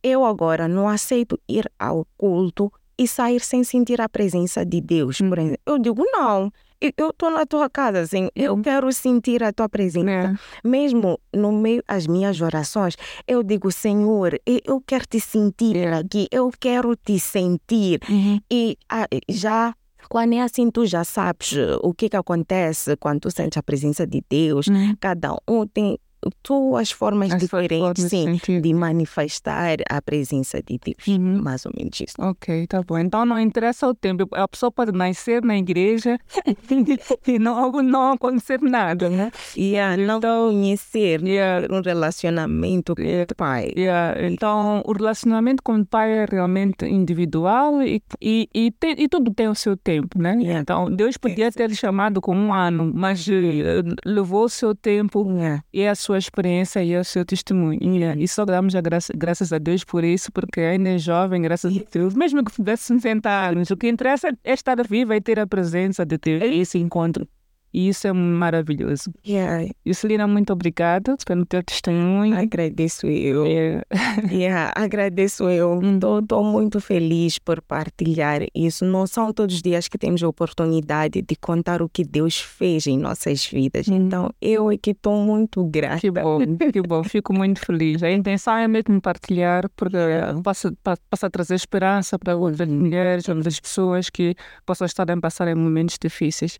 Eu 0.00 0.24
agora 0.24 0.68
não 0.68 0.88
aceito 0.88 1.40
ir 1.48 1.68
ao 1.76 2.06
culto 2.16 2.72
e 2.98 3.06
sair 3.08 3.40
sem 3.40 3.64
sentir 3.64 4.00
a 4.00 4.08
presença 4.08 4.64
de 4.64 4.80
Deus. 4.80 5.18
Por 5.18 5.38
exemplo, 5.38 5.58
eu 5.66 5.78
digo, 5.78 6.04
não, 6.12 6.50
eu- 6.80 7.10
estou 7.10 7.30
na 7.30 7.46
tua 7.46 7.70
casa, 7.70 8.00
assim, 8.00 8.28
eu 8.34 8.56
quero 8.60 8.92
sentir 8.92 9.42
a 9.42 9.52
tua 9.52 9.68
presença 9.68 10.06
Yeah. 10.10 10.38
mesmo 10.64 11.18
no 11.34 11.52
meio 11.52 11.82
das 11.88 12.06
minhas 12.06 12.40
orações, 12.40 12.96
eu 13.26 13.42
digo, 13.42 13.70
Senhor, 13.70 14.38
eu 14.46 14.82
quero 14.86 15.04
te 15.06 15.20
sentir 15.20 15.76
Yeah. 15.76 15.98
aqui, 15.98 16.26
eu 16.30 16.50
quero 16.58 16.96
te 16.96 17.18
sentir. 17.18 18.00
Uhum. 18.08 18.40
E 18.50 18.76
ah, 18.88 19.06
já, 19.28 19.74
quando 20.08 20.32
é 20.34 20.40
assim, 20.40 20.70
tu 20.70 20.84
já 20.84 21.04
sabes 21.04 21.52
o 21.82 21.94
que, 21.94 22.08
que 22.08 22.16
acontece 22.16 22.96
quando 22.96 23.20
tu 23.20 23.30
sentes 23.30 23.56
a 23.56 23.62
presença 23.62 24.04
de 24.06 24.22
Deus. 24.28 24.66
Uhum. 24.66 24.96
Cada 25.00 25.36
um 25.48 25.66
tem 25.66 25.98
suas 26.46 26.90
formas 26.90 27.32
As 27.32 27.40
diferentes, 27.40 28.04
sim, 28.04 28.38
de 28.60 28.74
manifestar 28.74 29.78
a 29.88 30.00
presença 30.02 30.62
de 30.62 30.78
Deus. 30.84 31.06
Uhum. 31.06 31.42
Mais 31.42 31.64
ou 31.66 31.72
menos 31.76 32.00
isso. 32.00 32.14
Ok, 32.18 32.66
tá 32.66 32.82
bom. 32.82 32.98
Então 32.98 33.24
não 33.24 33.38
interessa 33.38 33.86
o 33.88 33.94
tempo. 33.94 34.28
A 34.32 34.46
pessoa 34.46 34.70
pode 34.70 34.92
nascer 34.92 35.42
na 35.42 35.56
igreja 35.58 36.18
e 37.26 37.38
não, 37.38 37.70
não 37.82 38.12
acontecer 38.12 38.60
nada, 38.60 39.08
né? 39.08 39.30
E 39.56 39.78
a 39.78 39.96
não 39.96 40.20
conhecer, 40.20 41.22
Yeah, 41.22 41.66
um 41.70 41.80
relacionamento 41.80 42.94
com 42.94 43.02
o 43.02 43.36
Pai. 43.36 43.72
yeah. 43.76 44.26
Então 44.26 44.82
o 44.86 44.92
relacionamento 44.92 45.62
com 45.62 45.76
o 45.78 45.86
pai 45.86 46.10
é 46.12 46.26
realmente 46.30 46.84
individual 46.86 47.82
e, 47.82 48.02
e, 48.20 48.48
e, 48.54 48.70
tem- 48.72 48.94
e 48.98 49.08
tudo 49.08 49.32
tem 49.32 49.48
o 49.48 49.54
seu 49.54 49.76
tempo, 49.76 50.18
né? 50.20 50.34
Yeah. 50.40 50.60
Então 50.60 50.90
Deus 50.90 51.16
podia 51.16 51.50
ter 51.50 51.74
chamado 51.74 52.20
com 52.20 52.34
um 52.36 52.52
ano, 52.52 52.90
mas 52.94 53.26
eh, 53.28 53.82
levou 54.04 54.44
o 54.44 54.48
seu 54.48 54.74
tempo 54.74 55.22
Yeah. 55.32 55.62
e 55.72 55.86
a 55.86 55.94
sua 55.94 56.11
experiência 56.18 56.82
e 56.82 56.96
o 56.96 57.04
seu 57.04 57.24
testemunho. 57.24 57.78
E 58.18 58.28
só 58.28 58.44
damos 58.44 58.74
a 58.74 58.80
graça, 58.80 59.12
graças 59.16 59.52
a 59.52 59.58
Deus 59.58 59.84
por 59.84 60.04
isso, 60.04 60.30
porque 60.32 60.60
ainda 60.60 60.90
é 60.90 60.98
jovem, 60.98 61.42
graças 61.42 61.76
a 61.76 61.80
Deus. 61.90 62.14
Mesmo 62.14 62.44
que 62.44 62.52
60 62.76 63.28
anos, 63.28 63.70
o 63.70 63.76
que 63.76 63.88
interessa 63.88 64.28
é 64.44 64.52
estar 64.52 64.76
viva 64.86 65.16
e 65.16 65.20
ter 65.20 65.38
a 65.38 65.46
presença 65.46 66.04
de 66.04 66.18
Deus. 66.18 66.42
É 66.42 66.46
esse 66.46 66.78
encontro. 66.78 67.26
E 67.72 67.88
isso 67.88 68.06
é 68.06 68.12
maravilhoso. 68.12 69.12
Yeah. 69.26 69.68
Juscelina, 69.86 70.26
muito 70.26 70.52
obrigada 70.52 71.16
pelo 71.26 71.46
teu 71.46 71.62
testemunho. 71.62 72.36
Agradeço 72.38 73.06
eu. 73.06 73.46
É, 73.46 73.82
Yeah, 74.30 74.72
agradeço 74.76 75.48
eu. 75.48 75.80
Estou 76.20 76.44
muito 76.44 76.80
feliz 76.80 77.38
por 77.38 77.62
partilhar 77.62 78.42
isso. 78.54 78.84
Não 78.84 79.06
são 79.06 79.32
todos 79.32 79.56
os 79.56 79.62
dias 79.62 79.88
que 79.88 79.96
temos 79.98 80.22
a 80.22 80.28
oportunidade 80.28 81.22
de 81.22 81.36
contar 81.36 81.82
o 81.82 81.88
que 81.88 82.04
Deus 82.04 82.38
fez 82.40 82.86
em 82.86 82.98
nossas 82.98 83.46
vidas. 83.46 83.86
Uhum. 83.88 83.96
Então, 83.96 84.30
eu 84.40 84.70
é 84.70 84.76
que 84.76 84.90
estou 84.90 85.16
muito 85.24 85.64
grata. 85.64 86.00
que 86.00 86.10
bom, 86.10 86.38
que 86.72 86.82
bom. 86.82 87.02
Fico 87.04 87.32
muito 87.32 87.60
feliz. 87.64 88.02
A 88.02 88.10
intenção 88.10 88.54
é 88.56 88.68
mesmo 88.68 89.00
partilhar, 89.00 89.68
porque 89.76 89.96
passa, 90.44 90.72
pa- 90.82 90.96
passa 91.08 91.26
a 91.26 91.30
trazer 91.30 91.54
esperança 91.54 92.18
para 92.18 92.36
outras 92.36 92.68
mulheres, 92.68 93.28
outras 93.28 93.58
pessoas 93.58 94.10
que 94.10 94.34
possam 94.66 94.84
estar 94.86 95.10
a 95.10 95.16
passar 95.20 95.48
em 95.48 95.54
momentos 95.54 95.96
difíceis. 96.00 96.58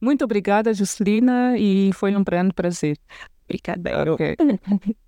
Muito 0.00 0.24
obrigada, 0.24 0.72
Juscelina, 0.72 1.56
e 1.58 1.92
foi 1.92 2.16
um 2.16 2.24
grande 2.24 2.54
prazer. 2.54 2.98
Obrigada. 3.44 3.90
eu. 4.06 4.14
Ok. 4.14 4.36